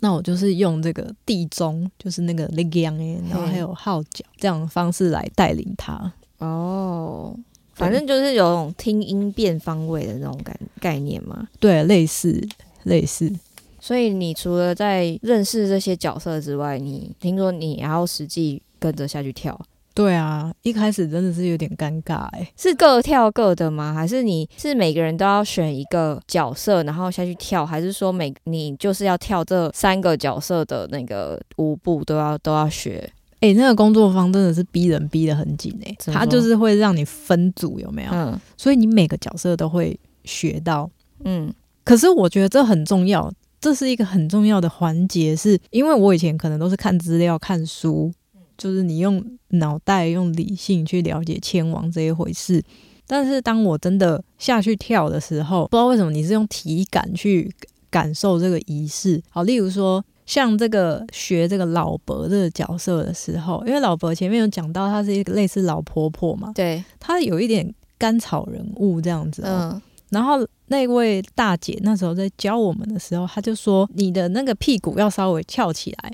[0.02, 6.12] 那我就是用这个地钟，就是那个 l e g 哎，然后还有号角这样的方式来带领他。
[6.36, 7.34] 哦，
[7.72, 11.48] 反正就是有种听音辨方位的那种概概念嘛。
[11.58, 12.46] 对，类似
[12.82, 13.32] 类似，
[13.80, 19.58] 所以你除了在认识这些角色之外，你听说你还要实际跟着下去跳，
[19.92, 23.92] 对啊，一开始真的是有点尴尬哎、是各跳各的吗？
[23.92, 27.66] 还是你是每个人都要选一个角色，然后下去跳？
[27.66, 33.11] 还是说每你就是要跳这三个角色的那个舞步都要都要学？
[33.40, 38.11] 哎、那个工作方真的是逼人逼得很紧哎、他就是会让你分组有没有？
[38.12, 40.88] 嗯所以你每个角色都会学到。
[41.24, 48.12] 嗯可是我觉得这很重要，这是一个很重要的环节，是因为我以前可能都是看资料、看书，
[48.61, 52.62] 就是你用脑袋、用理性去了解千王这一回事。
[53.07, 57.51] 但是当我真的下去跳的时候，不知道为什么你是用体感去
[57.88, 59.20] 感受这个仪式。
[59.31, 76.12] 好，例如说像这个学这个老伯这个角色的时候，因为老伯前面有讲到，他是一个类似老婆婆嘛，对，她有一点甘草人物这样子、哦，嗯然后那位大姐那时候在教我们的时候，她就说你的那个屁股要稍微翘起来，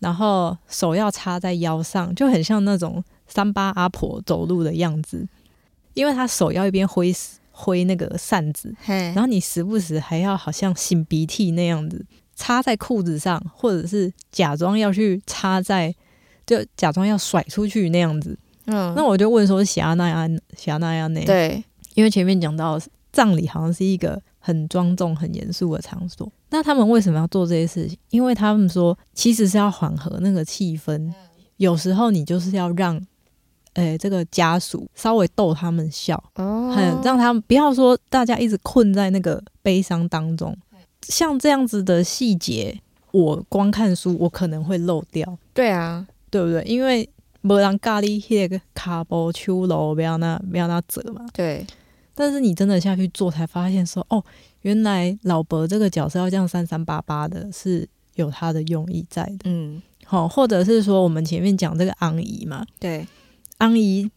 [0.00, 5.26] 然后手要插在腰上，就很像那种三八阿婆走路的样子。
[5.94, 7.14] 因为她手要一边挥
[7.50, 15.94] 挥那个扇子，嘿然后你时不时还要好像擤鼻涕那样子插在裤子上，或者是假装要去插在，
[16.46, 18.38] 就假装要甩出去那样子。
[18.66, 21.24] 嗯，那我就问说，霞那亚霞那亚内？
[21.24, 21.62] 对，
[21.94, 22.80] 因为前面讲到
[23.12, 27.96] 葬礼好像是一个很庄重、很严肃的场所，那他们为什么要做这些事情？
[28.10, 31.12] 因为他们说其实是要缓和那个气氛，
[31.56, 33.00] 有时候你就是要让，
[33.74, 40.56] 诶、这个家属稍微逗他们笑，哦很让他们不要说大家一直困在那个悲伤当中。
[41.02, 42.78] 像这样子的细节，
[43.12, 46.62] 我光看书，我可能会漏掉，对啊，对不对？
[46.64, 47.08] 因为
[47.40, 51.24] 没人咖喱那个卡波秋楼不要那不要那折嘛。
[51.32, 51.66] 对，
[52.14, 54.22] 但是你真的下去做，才发现说，哦，
[54.62, 59.38] 原来老伯这个角色要这样三三八八的，是有他的用意在的。
[59.44, 63.06] 嗯，好、或者是说我们前面讲这个昂姨嘛，对，
[63.58, 64.10] 昂姨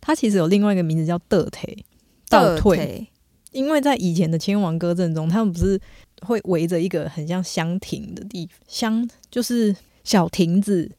[0.00, 1.84] 她其实有另外一个名字叫德腿，
[2.28, 3.08] 倒退。
[3.52, 5.80] 因为在以前的千王歌阵中，他们不是
[6.22, 10.92] 会围着一个很像香亭的地方，香就是小亭子。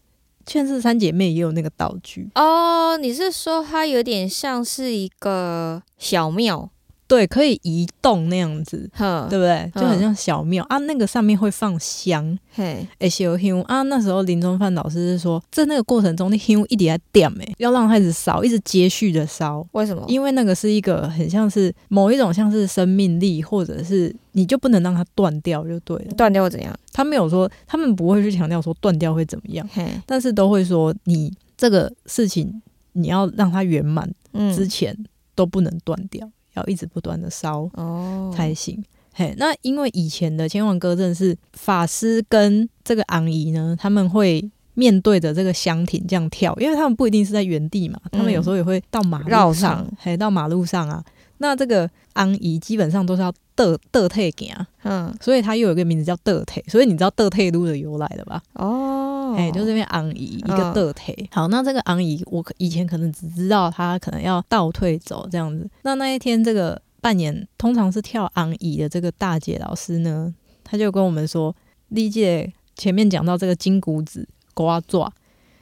[0.48, 6.70] 劝世三姐妹也有那个道具，哦，你是说它有点像是一个小庙？
[7.08, 9.72] 对，可以移动那样子，哼，对不对？
[9.76, 13.84] 就很像小庙、啊，那个上面会放香，嘿，诶，烧香啊。
[13.84, 20.04] 那时候林中范老师是说，在那个过程中，那香一直在点，诶，要让它一直烧，一直接续的烧，为什么？
[20.08, 26.12] 因为那个是一个很像是某一种像是生命力，或者是你就不能让它断掉就对了。
[26.18, 26.76] 断掉会怎样？
[26.92, 32.62] 他没有说，他们不会去强调说断掉会怎么样，嘿，但是都会说你这个事情
[32.94, 34.98] 你要让它圆满之嗯，前
[35.36, 38.84] 都不能断掉，要一直不断的烧哦，才行。
[39.14, 51.02] 嘿，那因为以前的千王歌阵是法师跟这个昂姨呢，他们会面对着这个香亭这样跳，因为他们不一定是在原地嘛，他们有时候也会到马路绕上场，嘿，到马路上啊。
[51.38, 58.42] 那这个昂姨基本上都是要得得退给啊，嗯，所以它又有一个名字叫得退，所以你知道得退路的由来的吧？
[58.54, 61.30] 哦，哎、就是因为昂姨一个嗯得退。
[61.32, 65.70] 好，那这个昂姨，我以前可能只知道她可能要倒退走这样子。
[65.84, 71.56] 那那一天这个扮演通常是跳昂姨的这个大姐老师呢，她就跟我们说，
[71.90, 75.12] 历届前面讲到这个金骨子瓜爪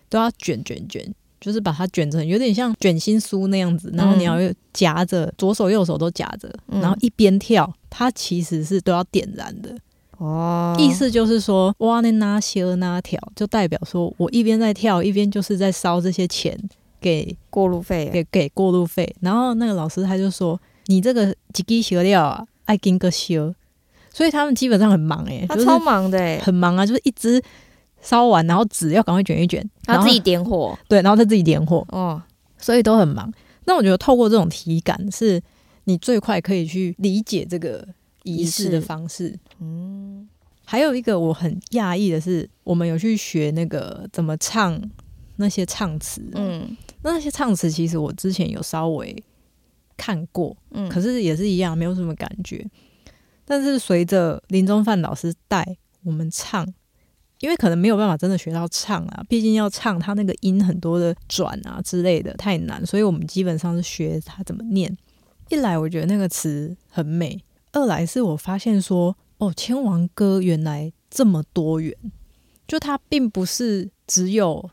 [0.10, 1.14] 都要卷卷卷。
[1.44, 4.38] 就是把它卷成有点像卷心酥那样子，然后你要
[4.72, 9.78] 夹着、左手右手都夹着，嗯然后一边跳，它其实是都要点燃的。
[10.18, 16.58] 哦，意思就是说，哇，那那些那条，就代表说我一边在跳，一边就是在烧这些钱
[17.02, 19.14] 给过路费，给给过路费。
[19.22, 23.54] 然后那个老师他就说，你这个几滴学料啊，爱跟个修，
[24.12, 27.42] 所以他们基本上很忙诶、就是他超忙的哎，很忙啊，就是一直
[28.02, 32.22] 烧完，然后纸要赶快卷一卷，然后他自己点火，对，然后再自己点火，哦，
[32.58, 33.32] 所以都很忙。
[33.66, 35.42] 那我觉得透过这种体感，是
[35.86, 37.88] 你最快可以去理解这个
[38.24, 39.38] 仪式的方式。
[39.60, 40.28] 嗯，
[40.66, 44.82] 还有一个我很讶异的是，我们有去学那个怎么唱
[45.36, 46.22] 那些唱词。
[46.36, 49.24] 嗯那那些唱词其实我之前有稍微
[49.98, 52.66] 看过，嗯，可是也是一样，没有什么感觉。
[53.46, 56.66] 但是随着林中范老师带我们唱，
[57.42, 64.98] 因为可能没有办法真的学到唱啊，毕竟要唱他那个音很多的转啊之类的太难，所以我们基本上是学他怎么念。
[65.50, 67.38] 一来我觉得那个词很美，
[67.74, 71.94] 二来是我发现说，哦，千王歌原来这么多元，
[72.66, 74.70] 就它并不是只有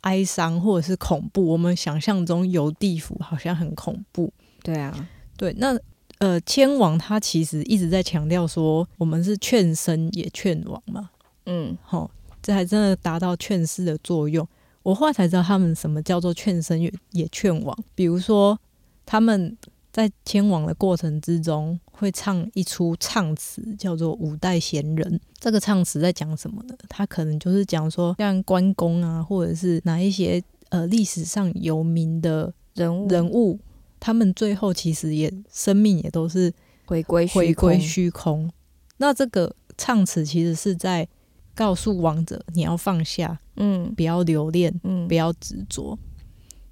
[0.00, 5.78] 哀伤或者是恐怖，我们想象中游地府好像很恐怖，对啊，对，那
[6.18, 11.10] 呃，千王他其实一直在强调说，我们是劝生也劝亡嘛，
[11.46, 11.76] 嗯。
[11.82, 12.10] 好，
[12.42, 14.46] 这还真的达到劝世的作用。
[14.82, 18.58] 我后来才知道他们什么叫做劝生也也劝亡，比如说
[19.04, 19.56] 他们
[19.92, 25.12] 在迁往的过程之中会唱一出唱词，叫做《五代贤人》。
[25.38, 26.74] 这个唱词在讲什么呢？
[26.88, 33.60] 他可能就是讲说，像关公啊，或者是哪一些呃历史上有名的人物人物，
[34.00, 36.50] 他们最后其实也生命也都是
[36.86, 38.50] 回归回归虚空。
[38.96, 41.06] 那这个唱词其实是在
[41.54, 45.98] 告诉王者，你要放下，嗯不要留恋，嗯不要执着。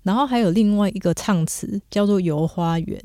[0.02, 2.98] 然后还有另外一个唱词叫做《游花园》，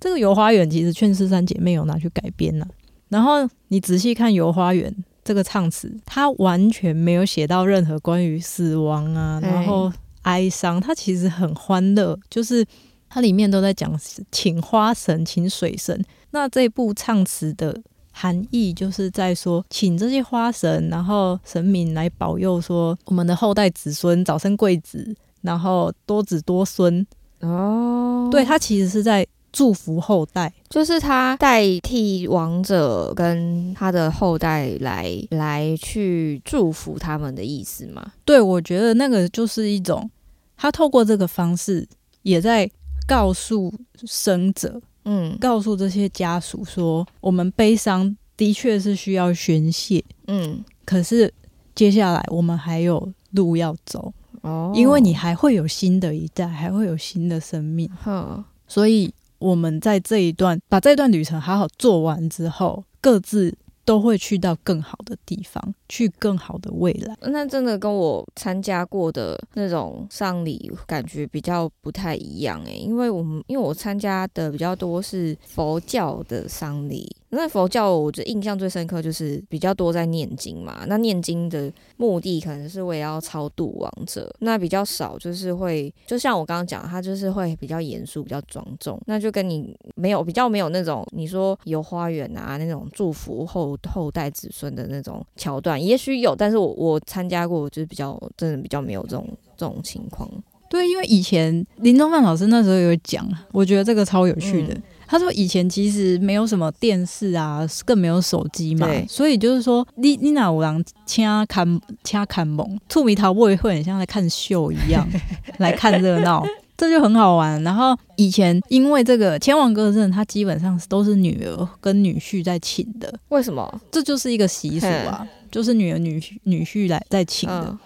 [0.00, 2.66] 这个《游花园》其实劝世三姐妹有拿去改编了、
[3.08, 4.90] 然后你仔细看《游花园》
[5.24, 12.64] 这个唱词，它完全没有写到任何关于死亡啊，哎然后哀伤，它其实很欢乐，就是
[13.08, 13.98] 它里面都在讲
[14.30, 16.02] 请花神、请水神。
[16.30, 17.74] 那这部唱词的
[18.12, 27.06] 含义就是在说，请这些花神，然后神明来保佑，说我们的后代子孙早生贵子，然后多子多孙。
[27.40, 29.26] 哦，对，他其实是在
[29.58, 30.52] 祝福后代。
[30.68, 38.12] 就是他代替王者跟他的后代来来去祝福他们的意思嘛。
[38.24, 40.08] 对我觉得那个就是一种，
[40.56, 41.84] 他透过这个方式
[42.22, 42.70] 也在
[43.04, 43.74] 告诉
[44.06, 45.36] 生者，嗯。
[45.40, 51.34] 告诉这些家属说，我们悲伤的确是需要宣泄，嗯，可是
[51.74, 54.12] 接下来我们还有路要走，
[54.42, 67.16] 哦，因为你还会有新的一代，还会有新的生命，哼，所以我们在这一段把这段旅程好好做完之后，各自都会去到更好的地方，去更好的未来。
[67.22, 77.10] 那真的跟我参加过的那种丧礼感觉比较不太一样诶，因为我们因为我参加的比较多是佛教的丧礼。
[77.30, 80.84] 那佛教，我觉得印象最深刻就是比较多在念经嘛。
[80.86, 88.98] 那念经的目的可能是为了要超度亡者，那比较少就是会，就像我刚刚讲，他就是会比较严肃、比较庄重。
[89.06, 100.26] 那就跟你没有比较没有那种你说有花园啊那种祝福后后代子孙的那种桥段，也许有，但是我我参加过，就是比较真的比较没有这种这种情况。
[100.70, 104.74] 对，因为以前林中范老师那时候有讲，我觉得这个超有趣的。
[105.10, 115.08] 他说：“以前其实没有什么电视啊，更没有手机嘛，所以就是说，你你哪有人掐看掐看蒙，兔米桃会会很像在看秀一样
[115.56, 116.44] 来看热闹，
[116.76, 117.60] 这就很好玩。
[117.62, 123.80] 然后以前因为这个千王歌阵，他基本上都是女儿跟女婿在请的，为什么？
[123.90, 127.78] 这就是一个习俗啊，就是女儿女女婿来在请的。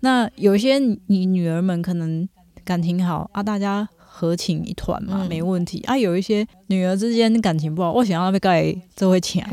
[0.00, 2.26] 那有些你女儿们可能
[2.64, 3.86] 感情好啊，大家。”
[4.22, 5.98] 合请一团嘛，没问题啊。
[5.98, 9.44] 有一些女儿之间感情不好，我想要被盖这会抢，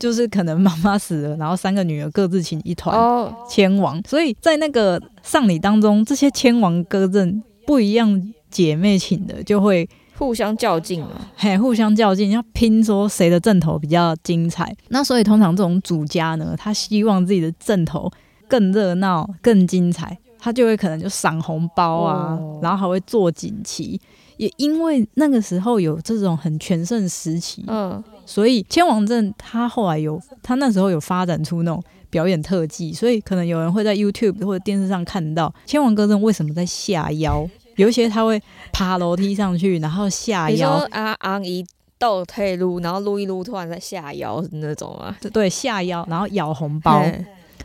[0.00, 4.02] 就是可能妈妈死了，然后三个女儿各自请一团千王。
[4.08, 14.74] 所以在那个丧礼当中，这些千王歌阵不一样，姐妹请的就会互相较劲嘛，嘿，互相较劲，要拼说谁的阵头比较精彩。
[14.88, 18.10] 那所以通常这种主家呢，他希望自己的阵头
[18.48, 20.18] 更热闹、更精彩。
[20.40, 24.00] 他就会可能就赏红包啊，然后还会做锦旗，
[24.38, 41.64] 也因为那个时候有这种很全盛时期，嗯，所以千王镇他后来有他那时候有发展出那种表演特技，所以可能有人会在 YouTube 或者电视上看到千王歌阵为什么在下腰，有一些他会爬楼梯上去，然后下腰啊昂一
[41.98, 47.04] 倒退撸，然后撸一撸，突然在下腰那种啊，对，下腰然后咬红包。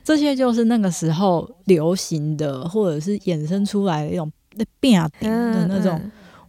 [0.05, 4.31] 这些就是那个时候流行的，或者是衍生出来的一种
[4.79, 5.99] 变顶的那种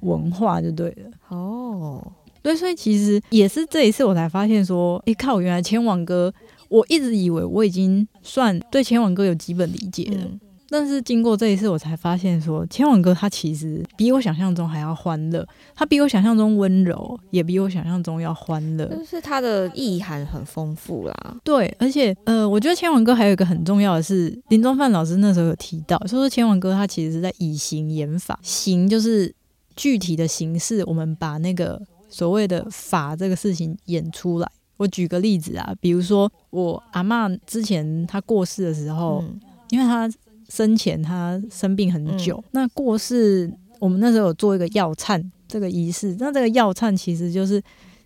[0.00, 1.10] 文化，就对了。
[1.28, 2.06] 哦，
[2.42, 6.30] 对，所以其实也是这一次我才发现说，哎，靠，原来千王哥，
[6.68, 10.30] 我一直以为我已经算对千王哥有基本理解了。
[10.68, 18.84] 但是经过这一次，我才发现说，千王哥他其实比我想象中还要欢乐，他比我想象中温柔，也比我想象中要欢乐。
[18.86, 21.36] 就是他的意涵很丰富啦。
[21.44, 29.32] 对，而且呃，我觉得千王哥还有一个很重要的是，林中范老师那时候有提到，说说千王哥他其实是在以形演法，形就是
[29.76, 34.50] 具体的形式，我们把那个所谓的法这个事情演出来。
[34.78, 39.22] 我举个例子啊，比如说我阿妈之前她过世的时候，
[39.70, 40.10] 因为她。
[40.48, 47.62] 生前他生病很久，那过世我们那时候有做一个药忏这个仪式，那这个药忏其实就是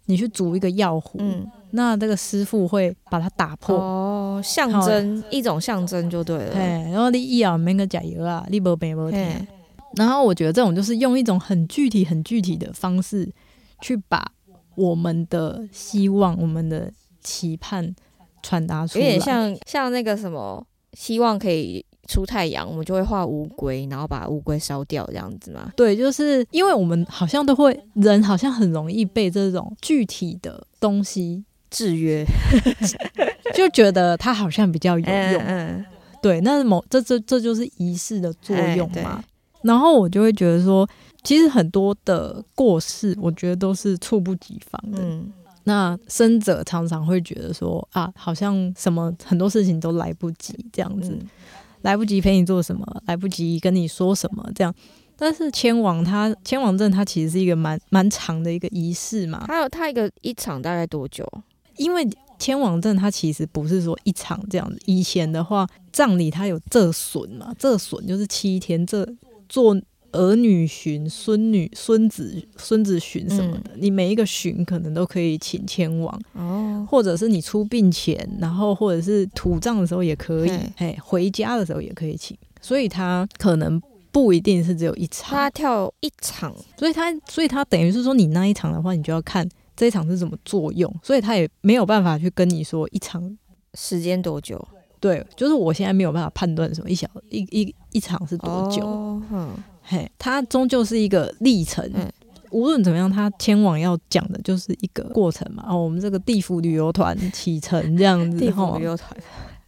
[0.07, 1.21] 你去煮一个药壶，
[1.73, 6.53] 那这个师傅会把它打破，哦，象征一种象征就对了。
[6.53, 6.61] 对，
[6.91, 9.47] 然后你一咬没个加油啊，你不病不甜。
[9.97, 13.31] 然后我觉得这种就是用一种很具体、很具体的方式
[13.81, 14.25] 去把
[14.77, 17.95] 我们的希望、我们的期盼
[18.43, 21.85] 传达出来，有点像像那个什么，希望可以。
[22.11, 25.73] 出太阳，我们就会画乌龟，然后把乌龟烧掉，这样子嘛？
[25.77, 32.27] 对，就是因为我们好像都会，人好像很容易被这种具体的东西制约，
[33.55, 35.43] 就觉得它好像比较有用。
[35.47, 35.85] 嗯，
[36.21, 39.23] 对，那某这这这就是仪式的作用嘛。
[39.63, 40.89] 然后我就会觉得说，
[41.23, 44.99] 其实很多的过世，我觉得都是猝不及防的。
[45.01, 45.33] 嗯，
[45.65, 51.17] 那生者常常会觉得说啊，好像什么很多事情都来不及这样子。
[51.83, 54.75] 来不及陪你做什么，来不及跟你说什么，这样。
[55.17, 59.45] 但是迁往他迁往证，它其实是一个蛮蛮长的一个仪式嘛。
[59.47, 61.27] 还有他一个一场大概多久？
[61.77, 62.09] 因为
[62.39, 64.79] 迁往证它其实不是说一场这样子。
[64.87, 69.07] 以前的话，葬礼它有这损嘛，这损就是七天这
[69.49, 69.77] 做。
[70.13, 83.81] 儿女巡、孙女、孙子、孙子巡什么的，你每一个巡可能都可以请千王哦，或者是你出殡前，然后或者是土葬的时候也可以，哎，回家的时候也可以请，所以他可能
[84.11, 93.37] 不一定是只有一场，他跳一场，所以他所以他等于是说你那一场的话，你就要看这一场是怎么作用，所以他也没有办法去跟你说一场。
[93.75, 94.67] 时间多久，
[95.01, 98.85] 对，就是我现在没有办法判断什么一小一一一场是多久，
[99.33, 99.49] 嗯。
[99.83, 101.91] 嘿，它终究是一个历程。
[102.51, 105.65] 无论怎么样，他前往要讲的就是一个过程嘛。
[105.69, 109.11] 哦，我们这个地府旅游团启程这样子，地府旅游团，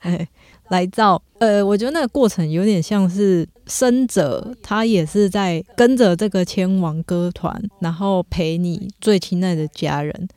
[0.01, 0.29] 哎，
[0.69, 1.21] 来到。
[1.39, 10.29] 呃，我觉得那个过程有点像是生者，他也是在跟着这个千王歌团，然后陪你最亲爱的家人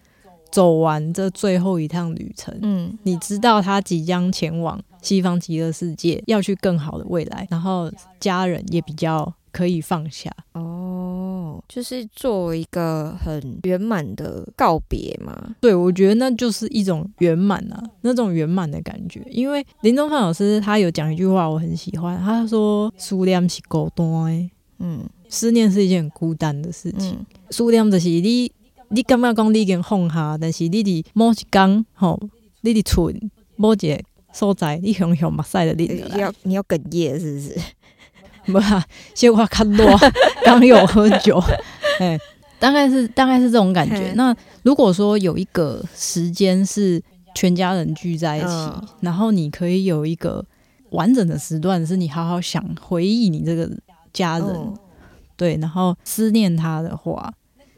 [0.56, 7.92] 走完这最后一趟旅程，嗯你知道他即将前往西方极乐世界，要去更好的未来，然后
[8.22, 10.32] 家人也比较可以放下。
[10.54, 15.56] 哦，就是作为一个很圆满的告别嘛。
[15.60, 19.22] 对，我觉得那就是一种圆满啊，那种圆满的感觉。
[19.30, 24.50] 因为林中范老师他有讲一句话，我很喜欢，他说：“思念是孤单的，
[24.80, 27.12] 嗯思念是一件很孤单的事情。
[27.12, 28.52] 嗯思念就是你，
[28.90, 32.20] 你感觉讲你已经放下，但是你伫某一天，吼，
[32.62, 33.14] 你伫厝
[33.56, 34.00] 某一个
[34.34, 37.60] 所在，你熊熊目屎的淋落来，你要你要哽咽是不是？
[38.52, 39.98] 无啊，小可较热，
[40.44, 41.42] 刚有喝酒，
[42.00, 42.16] 哎，
[42.60, 44.14] 大概是大概是这种感觉。
[44.14, 47.02] 那如果说有一个时间是
[47.34, 48.88] 全家人聚在一起，嗯。
[49.02, 50.46] 然后你可以有一个
[50.92, 53.68] 完整的时段，是你好好想回忆你这个
[54.14, 54.78] 家人，嗯
[55.36, 57.34] 对，然后思念他的话，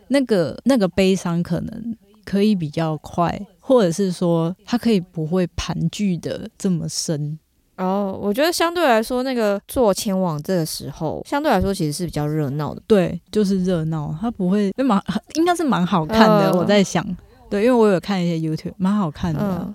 [0.09, 7.37] 那个那个悲伤可能可以比较快，或者是说它可以不会盘踞的这么深。
[7.77, 12.81] 哦，我觉得相对来说，那个做前往这个时候，相对来说其实是比较热闹的。
[12.87, 14.99] 对，就是热闹，它不会蛮
[15.35, 16.49] 应该是蛮好看的。
[16.51, 17.05] 嗯我在想，
[17.49, 19.73] 对，因为我有看一些 YouTube，蛮好看的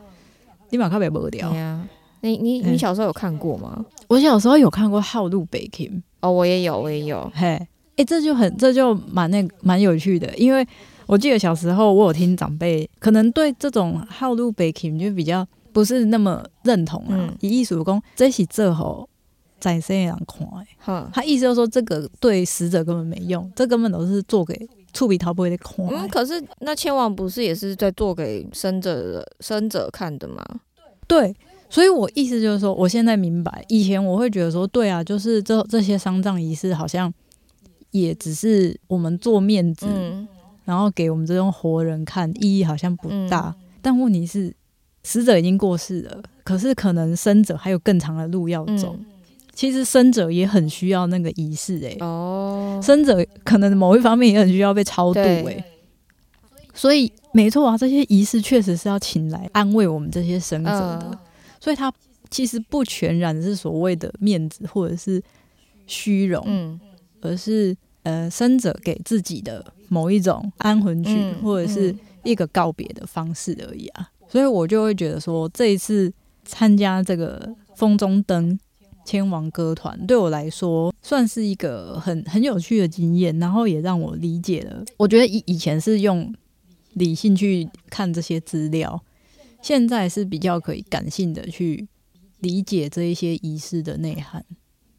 [0.71, 1.59] 立马看北无聊对。
[1.59, 1.87] 呀。
[2.25, 3.85] 你你嗯你小时候有看过吗？
[4.09, 7.31] 我小时候有看过《号路北 Kim》，哦，我也有，我也有。
[7.35, 7.61] 嘿，
[8.03, 10.67] 哎、这就很这就蛮那蛮有趣的，因为
[11.07, 17.37] 我记得小时候我有听长辈，可能对这种好路北 Kim 就比较不是那么认同啊嗯。
[17.41, 19.09] 以艺术工，这是这吼
[19.61, 20.45] 在生的人看
[20.85, 25.87] 的，他意思就是说这个对死者根本没用，这根本都是做给触笔逃不会的看。
[25.87, 30.45] 嗯，可是那千王不是也是在做给生者的生者看的吗？
[31.07, 31.35] 对，
[31.71, 37.13] 所以我意思就是说，我现在明白，以前我会觉得说，对啊，就是这这些丧葬仪式好像
[37.93, 40.29] 也只是我们做面子，嗯。
[40.65, 43.29] 然后给我们这种活人看，意义好像不嗯。
[43.29, 43.55] 大。
[43.81, 44.55] 但问题是，
[45.03, 48.95] 死者已经过世了，可是可能生者还有更长的路要走。
[48.97, 49.07] 嗯，
[49.53, 55.43] 其实生者也很需要那个仪式、欸，哦，生者可能某一方面也很需要被超度、对。
[55.45, 55.65] 欸，
[56.73, 61.09] 所以没错啊，这些仪式确实是要请来安慰我们这些生者的。
[61.11, 61.19] 嗯。
[61.61, 61.93] 所以他
[62.31, 65.21] 其实不全然是所谓的面子或者是
[65.89, 66.81] 虚荣，嗯
[67.23, 74.11] 而是呃生者给自己的某一种安魂曲，嗯或者是一个告别的方式而已啊。
[74.29, 76.13] 所以我就会觉得说，这一次
[76.45, 78.59] 参加这个风中灯
[79.05, 84.85] 千王歌团，对我来说算是一个很很有趣的经验，然后也让我理解了。
[84.97, 86.35] 我觉得以以前是用
[86.95, 89.03] 理性去看这些资料，
[89.61, 91.87] 现在是比较可以感性的去
[92.41, 94.45] 理解这一些仪式的内涵。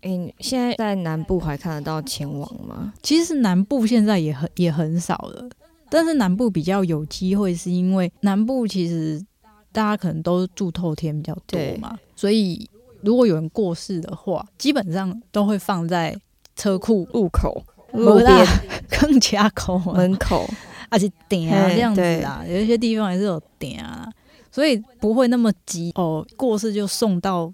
[0.03, 2.93] 诶、现在在南部还看得到前往吗？
[3.01, 5.49] 其实南部现在也很也很少了，
[5.89, 9.23] 但是南部比较有机会，是因为南部其实
[9.71, 12.69] 大家可能都住透天比较多嘛，所以
[13.01, 16.15] 如果有人过世的话，基本上都会放在
[16.55, 18.45] 车库路口、没路边、
[18.89, 20.45] 更加口啊，门口，
[20.89, 24.11] 而且点啊这样子啊，有一些地方还是有点啊，
[24.51, 27.51] 所以不会那么急哦，过世就送到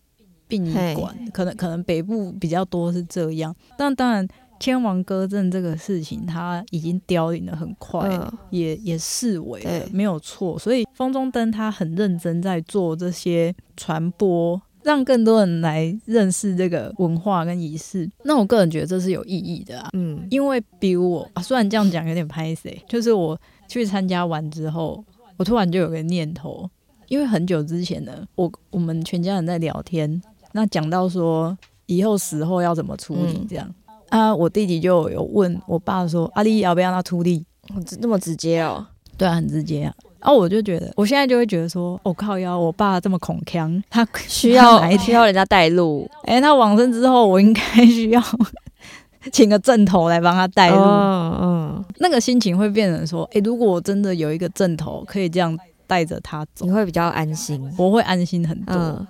[0.50, 4.28] 殡仪馆，可能可能北部比较多是这样，但当然
[4.60, 14.62] 天王歌阵这个事情，它已经凋零的很快，嗯也也视为了没有错，所以风中灯他很认真在做这些传播。
[14.82, 19.89] 让更多人来认识这个文化跟仪式，那我个人觉得这是有意义的啊。
[19.91, 23.38] 嗯因为比如我、啊，虽然这样讲有点拍谁，就是我
[23.68, 25.04] 去参加完之后，
[25.36, 26.68] 我突然就有个念头，
[27.10, 30.22] 因为很久之前呢，我我们全家人在聊天，
[30.54, 33.74] 那讲到说以后死后要怎么处理嗯这样、
[34.10, 37.45] 啊，我弟弟就有问我爸说，阿、丽要不要让他处理？
[37.74, 38.86] 哦这那么直接哦，
[39.18, 39.93] 对啊，很直接啊。
[40.20, 48.22] 然、后我就觉得，我现在就会觉得说，我、靠腰，我爸这么恐腔，他需要 需要人家带路哎、他往生之后，我应该需要
[49.32, 50.78] 请个正头来帮他带路。
[50.82, 57.72] 嗯那个心情会变成说，诶，如果我真的有一个正头可以这样带着他走你，会比较安心。
[57.78, 58.76] 我会安心很多。
[58.76, 59.08] 嗯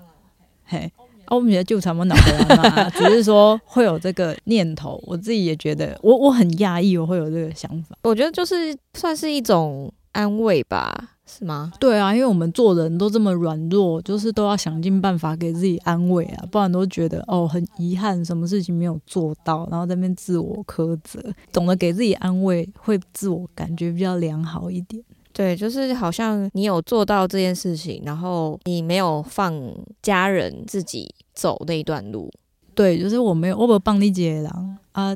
[0.66, 0.92] 嘿，
[1.30, 7.96] 啊，我们觉得就差不多脑回 只是说会有这个念头，我自己也觉得，我我很讶异，我会有这个想法。
[8.04, 11.72] 我觉得就是算是一种安慰吧，是吗？
[11.80, 21.22] 对啊，因为我们做人都这么软弱，就是都要想尽办法给自己安慰啊，不然都觉得哦很遗憾，什么事情没有做到，然后在那边自我苛责。
[21.54, 25.04] 懂得给自己安慰，会自我感觉比较良好一点。
[25.40, 29.58] 对，就是好像你有做到这件事情，然后你没有放
[30.02, 32.30] 家人自己走那一段路。
[32.76, 34.46] 对，就是我没有，我无帮你一个人
[34.92, 35.16] 啊，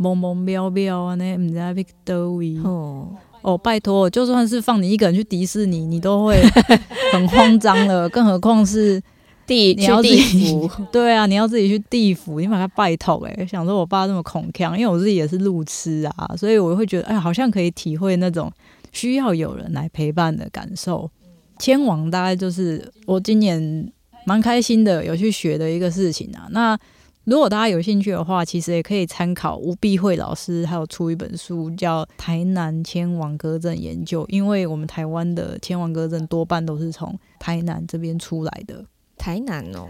[0.00, 2.56] 懵懵渺渺安尼，毋知要去倒位。
[2.64, 3.08] 哦，
[3.42, 6.40] 哦，拜托，就算是放你一个人去迪士尼，你都会
[7.12, 8.98] 很慌张了，更何况是
[9.46, 18.50] 地你要去自己地府， 对啊，你要自己去地府，你把它拜托哎、想说我爸这么恐腔，因为我自己也是路痴啊，所以我会觉得哎，好像可以体会那种
[18.92, 21.10] 需要有人来陪伴的感受。
[21.58, 23.92] 千王大概就是我今年
[24.24, 26.48] 蛮开心的，有去学的一个事情啊。
[26.50, 26.78] 那
[27.24, 38.84] 如果大家有兴趣的话，其实也可以参考吴碧慧老师，还有出一本书叫《台南千王歌阵研究》，因为我们台湾的千王歌阵多半都是从台南这边出来的。
[39.18, 39.88] 台南哦。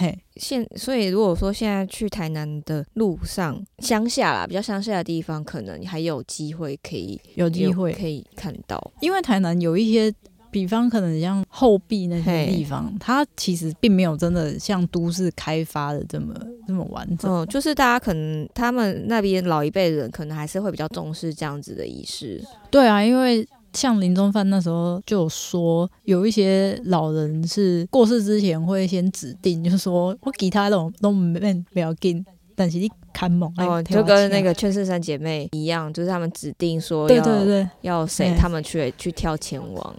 [0.00, 8.92] 嘿，现所以如果说现在去台南的路上，乡下啦，比较乡下的地方，可能还有机会可以有机会可以看到。
[9.00, 10.14] 因为台南有一些，
[10.52, 16.32] 比方可能像后壁那些地方，它其实并没有真的像都市开发的这么
[16.68, 17.28] 这么完整。
[17.28, 22.40] 嗯，就是大家可能他们那边老一辈人，可能还是会比较重视这样子的仪式。
[22.70, 23.44] 对啊，因为
[23.78, 32.24] 像林中范那时候就有说，有一些老人是过世之前会先指定，就是说我给他那种都没不要紧，
[32.56, 39.96] 但是你看猛哦，就跟那个劝世三姐妹一样，就是他们指定说要对对要谁，嗯他们去去跳前往，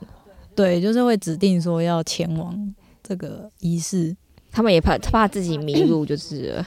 [0.53, 4.15] 对，就是会指定说要前往这个仪式。
[4.51, 6.65] 他们也怕怕自己迷路，就是了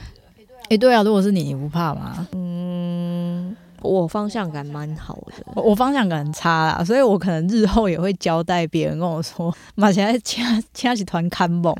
[0.69, 2.25] 诶，对啊，如果是你，你不怕吗？
[2.31, 3.53] 嗯，
[3.83, 5.33] 我方向感蛮好的。
[5.55, 10.41] 我我方向感很差啦，所以我可能日后也会交代别人跟我说， 马现在掐
[10.73, 11.75] 掐起团看猛，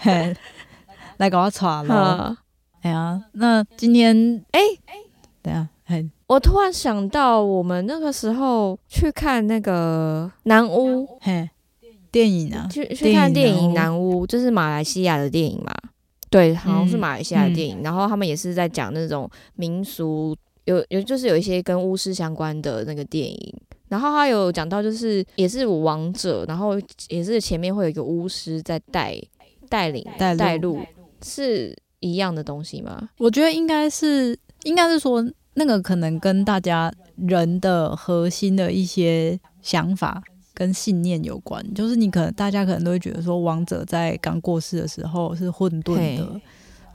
[0.00, 0.34] 嘿
[1.18, 1.94] 来搞我耍咯。
[1.94, 2.38] 啊
[2.80, 4.60] 哎呀，那今天哎
[5.42, 11.50] 等下，嘿，我突然想到，我们那个时候去看那个南屋，嘿，
[12.12, 15.72] 电影啊，去去看电影《南南屋》，就是马来西亚的电影嘛。
[16.30, 17.82] 对，好像是嗯马来西亚的电影。
[17.82, 20.36] 然后他们也是在讲那种民俗，
[20.68, 23.54] 有有就是有一些跟巫师相关的那个电影。
[23.88, 29.18] 然后他有讲到，就是也是王者，然后也是前面会有一个巫师在带
[29.66, 30.80] 带领带路带路，
[31.22, 33.08] 是一样的东西吗？
[33.16, 41.64] 我觉得应该是，应该是说那个可能跟大家人的核心的一些想法跟信念有关。
[41.72, 46.42] 就是你可能大家可能都会觉得说，王者在刚过世的时候是混沌的嘿，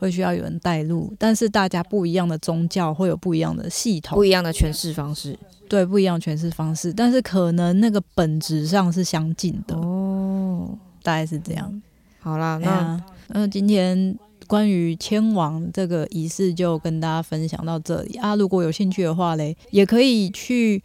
[0.03, 5.37] 会需要有人带路，但是大家不一样的宗教会有不一样的系统不，一样的诠释方式。
[5.69, 11.81] 对不一样的诠释方式，但是可能那个本质上是相近的，哦，大概是这样。
[12.19, 18.35] 好啦，那那啊那今天关于迁王这个仪式就跟大家分享到这里啊。
[18.35, 20.83] 如果有兴趣的话嘞，也可以去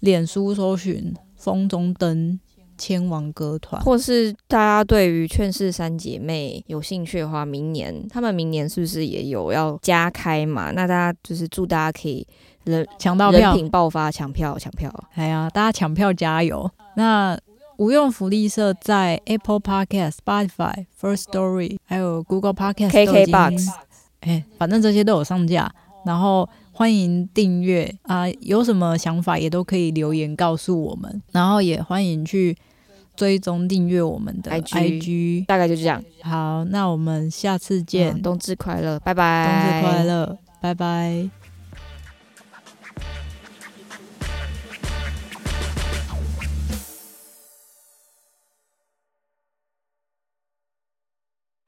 [0.00, 2.38] 脸书搜寻“风中灯
[2.78, 10.70] 迁王歌团或是大家对于劝世三姐妹有兴趣的话，明年他们明年是不是也有要加开嘛？
[10.70, 12.26] 那大家就是祝大家可以
[12.64, 13.50] 人”，抢到票。
[13.50, 14.90] 人品爆发，抢票抢票。
[15.14, 16.70] 哎呀，大家抢票加油！
[16.94, 17.38] 那
[17.76, 23.68] 无用福利社在 Apple Podcast、Spotify、First Story 还有 Google Podcast、KKBox
[24.20, 25.70] 哎，反正这些都有上架。
[26.04, 31.22] 然后欢迎订阅啊、有什么想法也都可以留言告诉我们。
[31.32, 32.56] 然后也欢迎去
[33.18, 35.46] 追踪订阅我们的 IG IG。
[35.46, 36.00] 大概就这样。
[36.22, 41.47] 好，那我们下次见，嗯冬至快乐，拜拜冬，至快乐，拜拜。